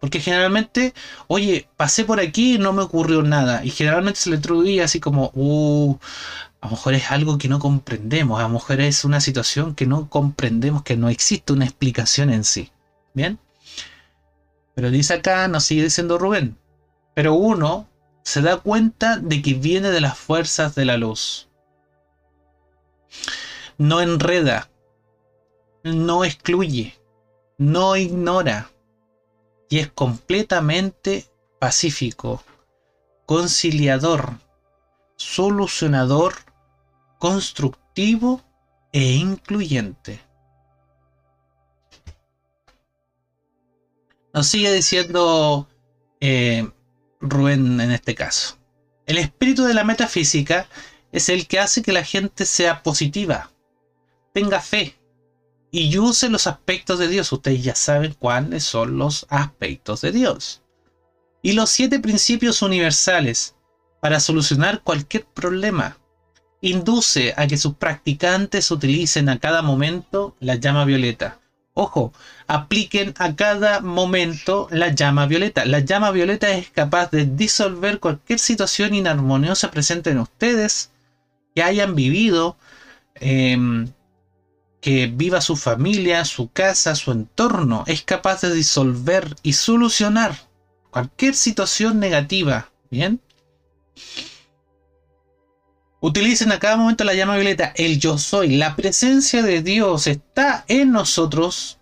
Porque 0.00 0.20
generalmente, 0.20 0.94
oye, 1.28 1.68
pasé 1.76 2.04
por 2.04 2.20
aquí 2.20 2.54
y 2.54 2.58
no 2.58 2.72
me 2.72 2.82
ocurrió 2.82 3.22
nada. 3.22 3.64
Y 3.64 3.70
generalmente 3.70 4.18
se 4.18 4.30
le 4.30 4.36
atribuye 4.36 4.82
así 4.82 4.98
como, 4.98 5.30
uh, 5.34 5.98
a 6.62 6.66
lo 6.66 6.70
mejor 6.72 6.94
es 6.94 7.10
algo 7.10 7.36
que 7.36 7.48
no 7.48 7.58
comprendemos. 7.58 8.40
A 8.40 8.44
lo 8.44 8.48
mejor 8.48 8.80
es 8.80 9.04
una 9.04 9.20
situación 9.20 9.74
que 9.74 9.86
no 9.86 10.08
comprendemos, 10.08 10.82
que 10.82 10.96
no 10.96 11.10
existe 11.10 11.52
una 11.52 11.66
explicación 11.66 12.30
en 12.30 12.44
sí. 12.44 12.72
Bien. 13.12 13.38
Pero 14.74 14.90
dice 14.90 15.14
acá, 15.14 15.46
nos 15.48 15.64
sigue 15.64 15.82
diciendo 15.82 16.16
Rubén, 16.16 16.56
pero 17.14 17.34
uno 17.34 17.86
se 18.22 18.40
da 18.40 18.56
cuenta 18.56 19.18
de 19.18 19.42
que 19.42 19.54
viene 19.54 19.90
de 19.90 20.00
las 20.00 20.16
fuerzas 20.16 20.74
de 20.74 20.86
la 20.86 20.96
luz. 20.96 21.48
No 23.76 24.00
enreda, 24.00 24.70
no 25.82 26.24
excluye, 26.24 26.98
no 27.58 27.96
ignora 27.96 28.70
y 29.70 29.78
es 29.78 29.90
completamente 29.92 31.30
pacífico, 31.60 32.42
conciliador, 33.24 34.34
solucionador, 35.16 36.34
constructivo 37.18 38.42
e 38.92 39.12
incluyente. 39.12 40.20
Nos 44.34 44.48
sigue 44.48 44.72
diciendo 44.72 45.68
eh, 46.20 46.68
Rubén 47.20 47.80
en 47.80 47.92
este 47.92 48.16
caso. 48.16 48.58
El 49.06 49.18
espíritu 49.18 49.64
de 49.64 49.74
la 49.74 49.84
metafísica 49.84 50.66
es 51.12 51.28
el 51.28 51.46
que 51.46 51.60
hace 51.60 51.82
que 51.82 51.92
la 51.92 52.04
gente 52.04 52.44
sea 52.44 52.82
positiva, 52.82 53.52
tenga 54.32 54.60
fe 54.60 54.99
y 55.70 55.96
use 55.98 56.28
los 56.28 56.46
aspectos 56.46 56.98
de 56.98 57.08
Dios. 57.08 57.32
Ustedes 57.32 57.62
ya 57.62 57.74
saben 57.74 58.14
cuáles 58.18 58.64
son 58.64 58.98
los 58.98 59.26
aspectos 59.28 60.00
de 60.00 60.12
Dios. 60.12 60.62
Y 61.42 61.52
los 61.52 61.70
siete 61.70 62.00
principios 62.00 62.62
universales 62.62 63.54
para 64.00 64.20
solucionar 64.20 64.82
cualquier 64.82 65.24
problema. 65.24 65.98
Induce 66.60 67.32
a 67.36 67.46
que 67.46 67.56
sus 67.56 67.74
practicantes 67.74 68.70
utilicen 68.70 69.28
a 69.28 69.38
cada 69.38 69.62
momento 69.62 70.36
la 70.40 70.56
llama 70.56 70.84
violeta 70.84 71.40
Ojo, 71.74 72.12
apliquen 72.46 73.14
a 73.18 73.36
cada 73.36 73.80
momento 73.80 74.68
la 74.70 74.88
llama 74.88 75.26
violeta. 75.26 75.64
La 75.64 75.78
llama 75.78 76.10
violeta 76.10 76.50
es 76.50 76.68
capaz 76.68 77.10
de 77.10 77.24
disolver 77.26 78.00
cualquier 78.00 78.38
situación 78.38 78.94
inarmoniosa 78.94 79.70
presente 79.70 80.10
en 80.10 80.18
ustedes, 80.18 80.90
que 81.54 81.62
hayan 81.62 81.94
vivido, 81.94 82.56
em, 83.14 83.88
que 84.80 85.06
viva 85.06 85.40
su 85.40 85.56
familia, 85.56 86.24
su 86.24 86.50
casa, 86.50 86.94
su 86.94 87.12
entorno. 87.12 87.84
Es 87.86 88.02
capaz 88.02 88.40
de 88.42 88.54
disolver 88.54 89.36
y 89.42 89.52
solucionar 89.52 90.36
cualquier 90.90 91.34
situación 91.34 91.98
negativa. 91.98 92.70
¿Bien? 92.90 93.20
Utilicen 96.00 96.50
a 96.50 96.58
cada 96.58 96.76
momento 96.76 97.04
la 97.04 97.14
llama 97.14 97.36
violeta, 97.36 97.74
el 97.76 97.98
yo 97.98 98.16
soy. 98.16 98.56
La 98.56 98.74
presencia 98.74 99.42
de 99.42 99.60
Dios 99.60 100.06
está 100.06 100.64
en 100.66 100.92
nosotros, 100.92 101.78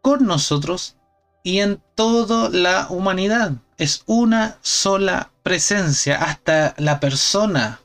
con 0.00 0.26
nosotros 0.26 0.96
y 1.42 1.58
en 1.58 1.82
toda 1.96 2.48
la 2.50 2.86
humanidad. 2.88 3.52
Es 3.78 4.04
una 4.06 4.58
sola 4.62 5.32
presencia. 5.42 6.22
Hasta 6.22 6.74
la 6.78 7.00
persona 7.00 7.80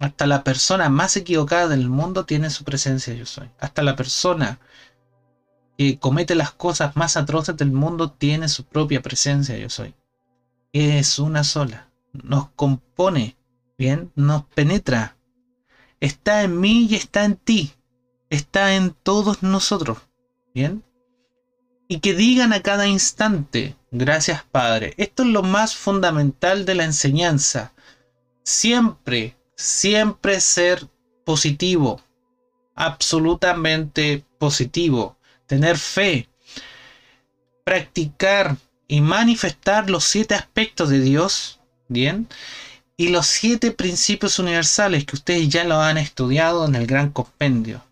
Hasta 0.00 0.26
la 0.26 0.44
persona 0.44 0.88
más 0.88 1.16
equivocada 1.16 1.68
del 1.68 1.88
mundo 1.88 2.24
tiene 2.24 2.50
su 2.50 2.64
presencia 2.64 3.14
yo 3.14 3.26
soy. 3.26 3.50
Hasta 3.58 3.82
la 3.82 3.96
persona 3.96 4.60
que 5.76 5.98
comete 5.98 6.34
las 6.34 6.52
cosas 6.52 6.96
más 6.96 7.16
atroces 7.16 7.56
del 7.56 7.72
mundo 7.72 8.10
tiene 8.10 8.48
su 8.48 8.64
propia 8.64 9.02
presencia 9.02 9.56
yo 9.56 9.70
soy. 9.70 9.94
Es 10.72 11.18
una 11.18 11.42
sola. 11.42 11.88
Nos 12.12 12.50
compone, 12.50 13.36
¿bien? 13.76 14.12
Nos 14.14 14.44
penetra. 14.44 15.16
Está 16.00 16.42
en 16.42 16.60
mí 16.60 16.86
y 16.90 16.94
está 16.94 17.24
en 17.24 17.36
ti. 17.36 17.72
Está 18.30 18.74
en 18.76 18.90
todos 18.90 19.42
nosotros, 19.42 19.98
¿bien? 20.54 20.84
Y 21.88 22.00
que 22.00 22.12
digan 22.12 22.52
a 22.52 22.60
cada 22.60 22.86
instante, 22.86 23.74
gracias 23.90 24.44
Padre. 24.44 24.92
Esto 24.98 25.22
es 25.22 25.30
lo 25.30 25.42
más 25.42 25.74
fundamental 25.74 26.66
de 26.66 26.74
la 26.74 26.84
enseñanza. 26.84 27.72
Siempre 28.42 29.37
siempre 29.58 30.40
ser 30.40 30.88
positivo, 31.24 32.00
absolutamente 32.76 34.24
positivo, 34.38 35.18
tener 35.46 35.76
fe, 35.76 36.28
practicar 37.64 38.56
y 38.86 39.00
manifestar 39.00 39.90
los 39.90 40.04
siete 40.04 40.36
aspectos 40.36 40.90
de 40.90 41.00
Dios, 41.00 41.60
¿bien? 41.88 42.28
Y 42.96 43.08
los 43.08 43.26
siete 43.26 43.72
principios 43.72 44.38
universales 44.38 45.04
que 45.04 45.16
ustedes 45.16 45.48
ya 45.48 45.64
lo 45.64 45.80
han 45.80 45.98
estudiado 45.98 46.64
en 46.64 46.76
el 46.76 46.86
gran 46.86 47.10
compendio. 47.10 47.84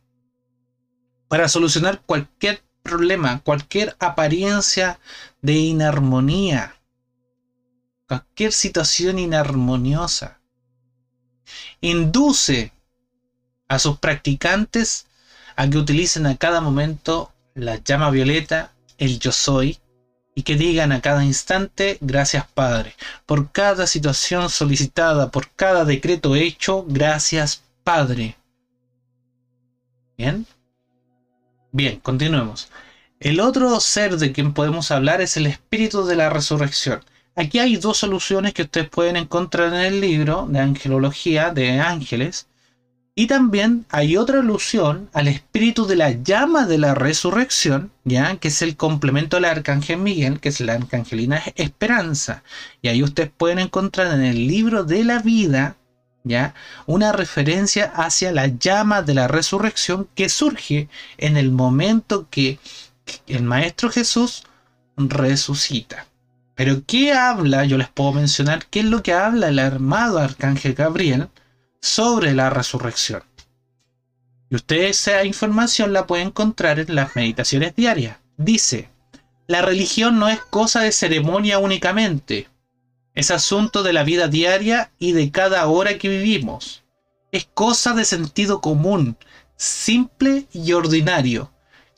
Para 1.28 1.48
solucionar 1.48 2.00
cualquier 2.06 2.62
problema, 2.84 3.40
cualquier 3.42 3.96
apariencia 3.98 5.00
de 5.42 5.54
inarmonía, 5.54 6.76
cualquier 8.06 8.52
situación 8.52 9.18
inarmoniosa 9.18 10.40
induce 11.80 12.72
a 13.68 13.78
sus 13.78 13.98
practicantes 13.98 15.06
a 15.56 15.68
que 15.68 15.78
utilicen 15.78 16.26
a 16.26 16.36
cada 16.36 16.60
momento 16.60 17.32
la 17.54 17.76
llama 17.76 18.10
violeta, 18.10 18.72
el 18.98 19.18
yo 19.18 19.32
soy, 19.32 19.78
y 20.34 20.42
que 20.42 20.56
digan 20.56 20.92
a 20.92 21.00
cada 21.00 21.24
instante, 21.24 21.96
gracias 22.02 22.46
Padre, 22.52 22.94
por 23.24 23.50
cada 23.52 23.86
situación 23.86 24.50
solicitada, 24.50 25.30
por 25.30 25.50
cada 25.50 25.84
decreto 25.86 26.36
hecho, 26.36 26.84
gracias 26.86 27.62
Padre. 27.82 28.36
Bien. 30.18 30.46
Bien, 31.72 32.00
continuemos. 32.00 32.68
El 33.18 33.40
otro 33.40 33.80
ser 33.80 34.18
de 34.18 34.32
quien 34.32 34.52
podemos 34.52 34.90
hablar 34.90 35.22
es 35.22 35.38
el 35.38 35.46
espíritu 35.46 36.04
de 36.04 36.16
la 36.16 36.28
resurrección. 36.28 37.02
Aquí 37.38 37.58
hay 37.58 37.76
dos 37.76 37.98
soluciones 37.98 38.54
que 38.54 38.62
ustedes 38.62 38.88
pueden 38.88 39.16
encontrar 39.16 39.68
en 39.74 39.80
el 39.80 40.00
libro 40.00 40.46
de 40.48 40.58
Angelología 40.58 41.50
de 41.50 41.80
Ángeles. 41.80 42.46
Y 43.14 43.26
también 43.26 43.84
hay 43.90 44.16
otra 44.16 44.40
alusión 44.40 45.10
al 45.12 45.28
espíritu 45.28 45.86
de 45.86 45.96
la 45.96 46.12
llama 46.12 46.64
de 46.66 46.78
la 46.78 46.94
resurrección, 46.94 47.92
ya 48.04 48.36
que 48.36 48.48
es 48.48 48.62
el 48.62 48.76
complemento 48.76 49.36
del 49.36 49.44
arcángel 49.44 49.98
Miguel, 49.98 50.40
que 50.40 50.48
es 50.48 50.60
la 50.62 50.72
arcangelina 50.72 51.42
Esperanza. 51.56 52.42
Y 52.80 52.88
ahí 52.88 53.02
ustedes 53.02 53.30
pueden 53.36 53.58
encontrar 53.58 54.14
en 54.14 54.22
el 54.22 54.46
libro 54.48 54.84
de 54.84 55.04
la 55.04 55.18
vida, 55.18 55.76
ya, 56.24 56.54
una 56.86 57.12
referencia 57.12 57.92
hacia 57.94 58.32
la 58.32 58.46
llama 58.46 59.02
de 59.02 59.12
la 59.12 59.28
resurrección 59.28 60.08
que 60.14 60.30
surge 60.30 60.88
en 61.18 61.36
el 61.36 61.50
momento 61.50 62.28
que 62.30 62.58
el 63.26 63.42
maestro 63.42 63.90
Jesús 63.90 64.44
resucita. 64.96 66.06
Pero 66.56 66.82
¿qué 66.86 67.12
habla? 67.12 67.66
Yo 67.66 67.76
les 67.76 67.90
puedo 67.90 68.12
mencionar 68.12 68.66
qué 68.66 68.80
es 68.80 68.86
lo 68.86 69.02
que 69.02 69.12
habla 69.12 69.48
el 69.48 69.58
armado 69.58 70.18
arcángel 70.18 70.74
Gabriel 70.74 71.28
sobre 71.82 72.32
la 72.32 72.48
resurrección. 72.48 73.22
Y 74.48 74.56
ustedes 74.56 74.98
esa 74.98 75.24
información 75.24 75.92
la 75.92 76.06
pueden 76.06 76.28
encontrar 76.28 76.80
en 76.80 76.94
las 76.94 77.14
meditaciones 77.14 77.76
diarias. 77.76 78.16
Dice, 78.38 78.88
la 79.46 79.60
religión 79.60 80.18
no 80.18 80.30
es 80.30 80.40
cosa 80.40 80.80
de 80.80 80.92
ceremonia 80.92 81.58
únicamente, 81.58 82.48
es 83.14 83.30
asunto 83.30 83.82
de 83.82 83.92
la 83.92 84.02
vida 84.02 84.26
diaria 84.28 84.90
y 84.98 85.12
de 85.12 85.30
cada 85.30 85.66
hora 85.66 85.98
que 85.98 86.08
vivimos. 86.08 86.84
Es 87.32 87.46
cosa 87.52 87.92
de 87.92 88.06
sentido 88.06 88.62
común, 88.62 89.18
simple 89.56 90.46
y 90.52 90.72
ordinario 90.72 91.50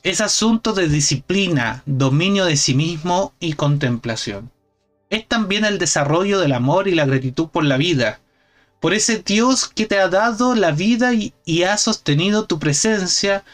es 0.09 0.23
asunto 0.23 0.73
de 0.73 0.89
disciplina, 0.89 1.83
dominio 1.85 2.47
de 2.47 2.57
sí 2.57 2.73
mismo 2.73 3.35
y 3.41 3.53
contemplación. 3.53 4.51
Es 5.11 5.29
también 5.29 5.67
el 5.67 5.77
desarrollo 5.77 6.41
del 6.41 6.53
amor 6.53 6.89
y 6.89 6.95
la 6.95 7.05
gratitud 7.05 7.49
por 7.49 7.63
la 7.63 7.77
vida, 7.77 8.19
por 8.81 8.95
ese 8.95 9.19
Dios 9.19 9.69
que 9.69 9.85
te 9.85 9.99
ha 9.99 10.09
dado 10.09 10.55
la 10.55 10.71
vida 10.71 11.13
y, 11.13 11.63
ha 11.63 11.77
sostenido 11.77 12.47
tu 12.47 12.59
presencia 12.59 13.45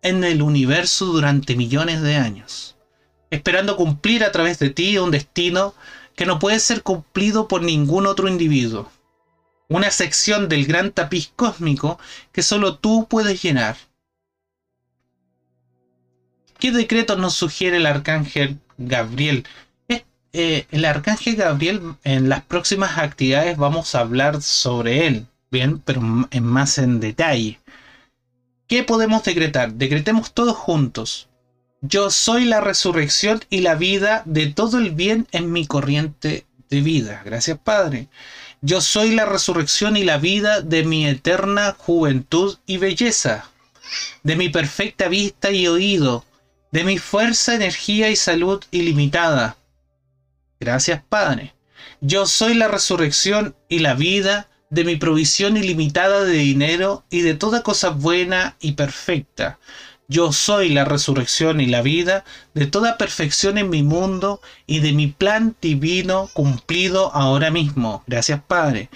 en 0.00 0.24
el 0.24 0.40
universo 0.40 1.04
durante 1.04 1.56
millones 1.56 2.00
de 2.00 2.16
años, 2.16 2.76
esperando 3.30 3.76
cumplir 3.76 4.24
a 4.24 4.32
través 4.32 4.58
de 4.58 4.70
ti 4.70 4.96
un 4.96 5.10
destino 5.10 5.74
que 6.16 6.24
no 6.24 6.38
puede 6.38 6.58
ser 6.58 6.82
cumplido 6.82 7.48
por 7.48 7.60
ningún 7.60 8.06
otro 8.06 8.28
individuo. 8.28 8.90
Una 9.68 9.90
sección 9.90 10.48
del 10.48 10.64
gran 10.64 10.90
tapiz 10.90 11.30
cósmico 11.36 11.98
que 12.32 12.42
solo 12.42 12.78
tú 12.78 13.06
puedes 13.10 13.42
llenar 13.42 13.76
¿Qué 16.58 16.72
decreto 16.72 17.16
nos 17.16 17.34
sugiere 17.34 17.76
el 17.76 17.86
arcángel 17.86 18.58
Gabriel? 18.78 19.46
Eh, 20.32 20.66
el 20.70 20.84
arcángel 20.84 21.36
Gabriel 21.36 21.94
en 22.04 22.28
las 22.28 22.42
próximas 22.42 22.98
actividades 22.98 23.56
vamos 23.56 23.94
a 23.94 24.00
hablar 24.00 24.42
sobre 24.42 25.06
él, 25.06 25.26
bien, 25.50 25.78
pero 25.78 26.02
en 26.30 26.44
más 26.44 26.78
en 26.78 27.00
detalle. 27.00 27.60
¿Qué 28.66 28.82
podemos 28.82 29.22
decretar? 29.22 29.72
Decretemos 29.72 30.34
todos 30.34 30.56
juntos. 30.56 31.28
Yo 31.80 32.10
soy 32.10 32.44
la 32.44 32.60
resurrección 32.60 33.40
y 33.48 33.60
la 33.60 33.76
vida 33.76 34.22
de 34.26 34.48
todo 34.48 34.78
el 34.78 34.90
bien 34.90 35.26
en 35.32 35.52
mi 35.52 35.66
corriente 35.66 36.44
de 36.68 36.80
vida. 36.82 37.22
Gracias 37.24 37.58
Padre. 37.58 38.08
Yo 38.60 38.80
soy 38.80 39.14
la 39.14 39.24
resurrección 39.24 39.96
y 39.96 40.02
la 40.02 40.18
vida 40.18 40.60
de 40.60 40.84
mi 40.84 41.06
eterna 41.06 41.76
juventud 41.78 42.58
y 42.66 42.76
belleza, 42.78 43.48
de 44.24 44.34
mi 44.34 44.48
perfecta 44.48 45.08
vista 45.08 45.52
y 45.52 45.68
oído, 45.68 46.24
de 46.70 46.84
mi 46.84 46.98
fuerza, 46.98 47.54
energía 47.54 48.10
y 48.10 48.16
salud 48.16 48.62
ilimitada. 48.70 49.56
Gracias, 50.60 51.02
Padre. 51.08 51.54
Yo 52.00 52.26
soy 52.26 52.54
la 52.54 52.68
resurrección 52.68 53.56
y 53.68 53.80
la 53.80 53.94
vida 53.94 54.48
de 54.70 54.84
mi 54.84 54.96
provisión 54.96 55.56
ilimitada 55.56 56.24
de 56.24 56.34
dinero 56.34 57.04
y 57.10 57.22
de 57.22 57.34
toda 57.34 57.62
cosa 57.62 57.90
buena 57.90 58.56
y 58.60 58.72
perfecta. 58.72 59.58
Yo 60.08 60.32
soy 60.32 60.70
la 60.70 60.84
resurrección 60.84 61.60
y 61.60 61.66
la 61.66 61.82
vida 61.82 62.24
de 62.54 62.66
toda 62.66 62.96
perfección 62.96 63.58
en 63.58 63.68
mi 63.68 63.82
mundo 63.82 64.40
y 64.66 64.80
de 64.80 64.92
mi 64.92 65.08
plan 65.08 65.54
divino 65.60 66.30
cumplido 66.32 67.14
ahora 67.14 67.50
mismo. 67.50 68.02
Gracias, 68.06 68.40
Padre. 68.46 68.88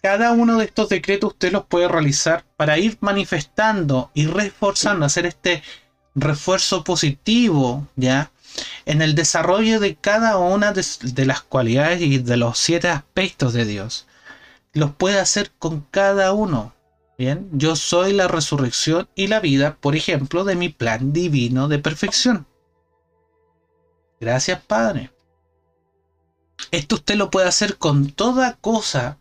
Cada 0.00 0.32
uno 0.32 0.58
de 0.58 0.66
estos 0.66 0.90
decretos 0.90 1.32
usted 1.32 1.50
los 1.50 1.64
puede 1.64 1.88
realizar 1.88 2.44
para 2.56 2.78
ir 2.78 2.98
manifestando 3.00 4.10
y 4.14 4.26
reforzando, 4.26 5.06
hacer 5.06 5.26
este 5.26 5.62
refuerzo 6.14 6.84
positivo, 6.84 7.86
¿ya? 7.96 8.30
En 8.86 9.02
el 9.02 9.14
desarrollo 9.14 9.80
de 9.80 9.96
cada 9.96 10.38
una 10.38 10.72
de, 10.72 11.26
las 11.26 11.42
cualidades 11.42 12.00
y 12.00 12.18
de 12.18 12.36
los 12.36 12.58
siete 12.58 12.88
aspectos 12.88 13.52
de 13.52 13.64
Dios. 13.64 14.06
Los 14.72 14.92
puede 14.92 15.18
hacer 15.18 15.50
con 15.58 15.80
cada 15.90 16.32
uno. 16.32 16.72
Bien, 17.16 17.48
yo 17.52 17.76
soy 17.76 18.12
la 18.12 18.28
resurrección 18.28 19.08
y 19.14 19.28
la 19.28 19.40
vida, 19.40 19.76
por 19.80 19.94
ejemplo, 19.96 20.44
de 20.44 20.56
mi 20.56 20.68
plan 20.68 21.12
divino 21.12 21.68
de 21.68 21.78
perfección. 21.78 22.46
Gracias, 24.20 24.60
Padre. 24.60 25.10
Esto 26.70 26.96
usted 26.96 27.16
lo 27.16 27.30
puede 27.30 27.48
hacer 27.48 27.76
con 27.76 28.10
toda 28.10 28.56
cosa, 28.56 29.18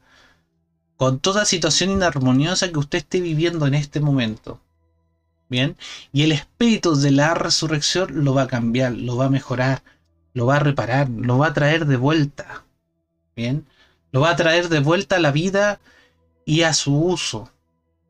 con 0.98 1.20
toda 1.20 1.46
situación 1.46 1.92
inarmoniosa 1.92 2.72
que 2.72 2.80
usted 2.80 3.00
esté 3.00 3.22
viviendo 3.22 3.68
en 3.68 3.74
este 3.76 4.00
momento. 4.00 4.60
Bien, 5.54 5.78
y 6.12 6.24
el 6.24 6.32
espíritu 6.32 6.96
de 6.96 7.12
la 7.12 7.36
resurrección 7.36 8.26
lo 8.26 8.34
va 8.34 8.42
a 8.42 8.48
cambiar, 8.48 8.94
lo 8.94 9.18
va 9.18 9.26
a 9.26 9.30
mejorar, 9.30 9.84
lo 10.34 10.48
va 10.48 10.56
a 10.56 10.60
reparar, 10.60 11.10
lo 11.10 11.38
va 11.38 11.50
a 11.50 11.54
traer 11.54 11.86
de 11.86 11.96
vuelta. 11.96 12.64
Bien, 13.36 13.68
lo 14.12 14.22
va 14.22 14.32
a 14.32 14.36
traer 14.36 14.68
de 14.68 14.80
vuelta 14.80 15.18
a 15.18 15.20
la 15.20 15.30
vida 15.30 15.80
y 16.44 16.64
a 16.64 16.74
su 16.74 16.98
uso. 16.98 17.52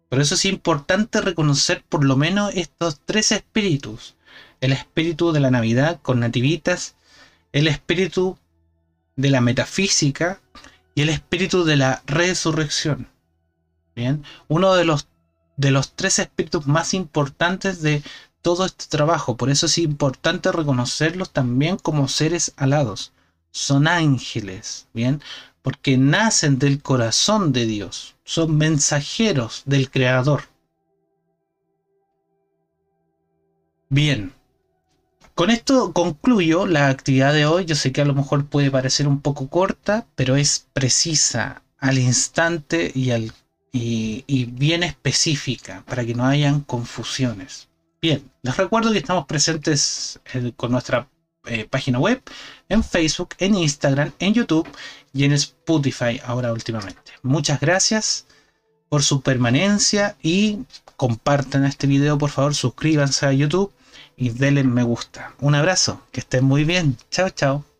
Por 0.07 0.21
eso 0.21 0.35
es 0.35 0.45
importante 0.45 1.19
reconocer 1.19 1.83
por 1.89 2.05
lo 2.05 2.15
menos 2.15 2.55
estos 2.55 3.01
tres 3.03 3.33
espíritus. 3.33 4.15
El 4.61 4.71
espíritu 4.71 5.33
de 5.33 5.41
la 5.41 5.51
Navidad 5.51 5.99
con 6.01 6.21
nativitas, 6.21 6.95
el 7.51 7.67
espíritu 7.67 8.37
de 9.17 9.31
la 9.31 9.41
metafísica 9.41 10.39
y 10.95 11.01
el 11.01 11.09
espíritu 11.09 11.65
de 11.65 11.75
la 11.75 12.03
resurrección. 12.05 13.09
Bien, 13.95 14.23
uno 14.47 14.75
de 14.75 14.85
los 14.85 15.09
de 15.57 15.71
los 15.71 15.93
tres 15.93 16.19
espíritus 16.19 16.67
más 16.67 16.93
importantes 16.93 17.81
de 17.81 18.03
todo 18.41 18.65
este 18.65 18.85
trabajo. 18.89 19.37
Por 19.37 19.49
eso 19.49 19.67
es 19.67 19.77
importante 19.77 20.51
reconocerlos 20.51 21.31
también 21.31 21.77
como 21.77 22.07
seres 22.07 22.53
alados. 22.57 23.13
Son 23.51 23.87
ángeles, 23.87 24.87
¿bien? 24.93 25.21
porque 25.63 25.97
nacen 25.97 26.59
del 26.59 26.81
corazón 26.81 27.53
de 27.53 27.65
Dios, 27.65 28.15
son 28.25 28.57
mensajeros 28.57 29.63
del 29.65 29.89
Creador. 29.89 30.43
Bien, 33.89 34.33
con 35.35 35.49
esto 35.49 35.93
concluyo 35.93 36.67
la 36.67 36.89
actividad 36.89 37.33
de 37.33 37.45
hoy. 37.45 37.65
Yo 37.65 37.75
sé 37.75 37.91
que 37.91 38.01
a 38.01 38.05
lo 38.05 38.13
mejor 38.13 38.45
puede 38.45 38.69
parecer 38.69 39.07
un 39.07 39.21
poco 39.21 39.47
corta, 39.47 40.05
pero 40.15 40.35
es 40.35 40.67
precisa, 40.73 41.63
al 41.79 41.97
instante 41.97 42.91
y, 42.93 43.11
al, 43.11 43.31
y, 43.73 44.45
bien 44.51 44.83
específica 44.83 45.83
para 45.87 46.05
que 46.05 46.13
no 46.13 46.25
hayan 46.25 46.61
confusiones. 46.61 47.67
Bien, 48.01 48.29
les 48.43 48.55
recuerdo 48.55 48.91
que 48.91 48.99
estamos 48.99 49.25
presentes 49.25 50.19
eh, 50.33 50.51
con 50.55 50.71
nuestra 50.71 51.07
eh, 51.45 51.65
página 51.65 51.99
web, 51.99 52.21
en 52.69 52.83
Facebook, 52.83 53.29
en 53.39 53.55
Instagram, 53.55 54.11
en 54.19 54.33
YouTube 54.33 54.67
y 55.13 55.23
en 55.25 55.33
Spotify 55.33 56.21
ahora 56.23 56.53
últimamente. 56.53 57.11
Muchas 57.23 57.59
gracias 57.59 58.25
por 58.89 59.03
su 59.03 59.21
permanencia 59.21 60.15
y 60.21 60.59
compartan 60.95 61.65
este 61.65 61.87
video, 61.87 62.17
por 62.17 62.29
favor, 62.29 62.53
suscríbanse 62.53 63.25
a 63.25 63.33
YouTube 63.33 63.73
y 64.15 64.29
denle 64.29 64.63
me 64.63 64.83
gusta. 64.83 65.33
Un 65.39 65.55
abrazo, 65.55 66.01
que 66.11 66.19
estén 66.19 66.45
muy 66.45 66.63
bien. 66.63 66.97
Chao, 67.09 67.29
chao. 67.29 67.72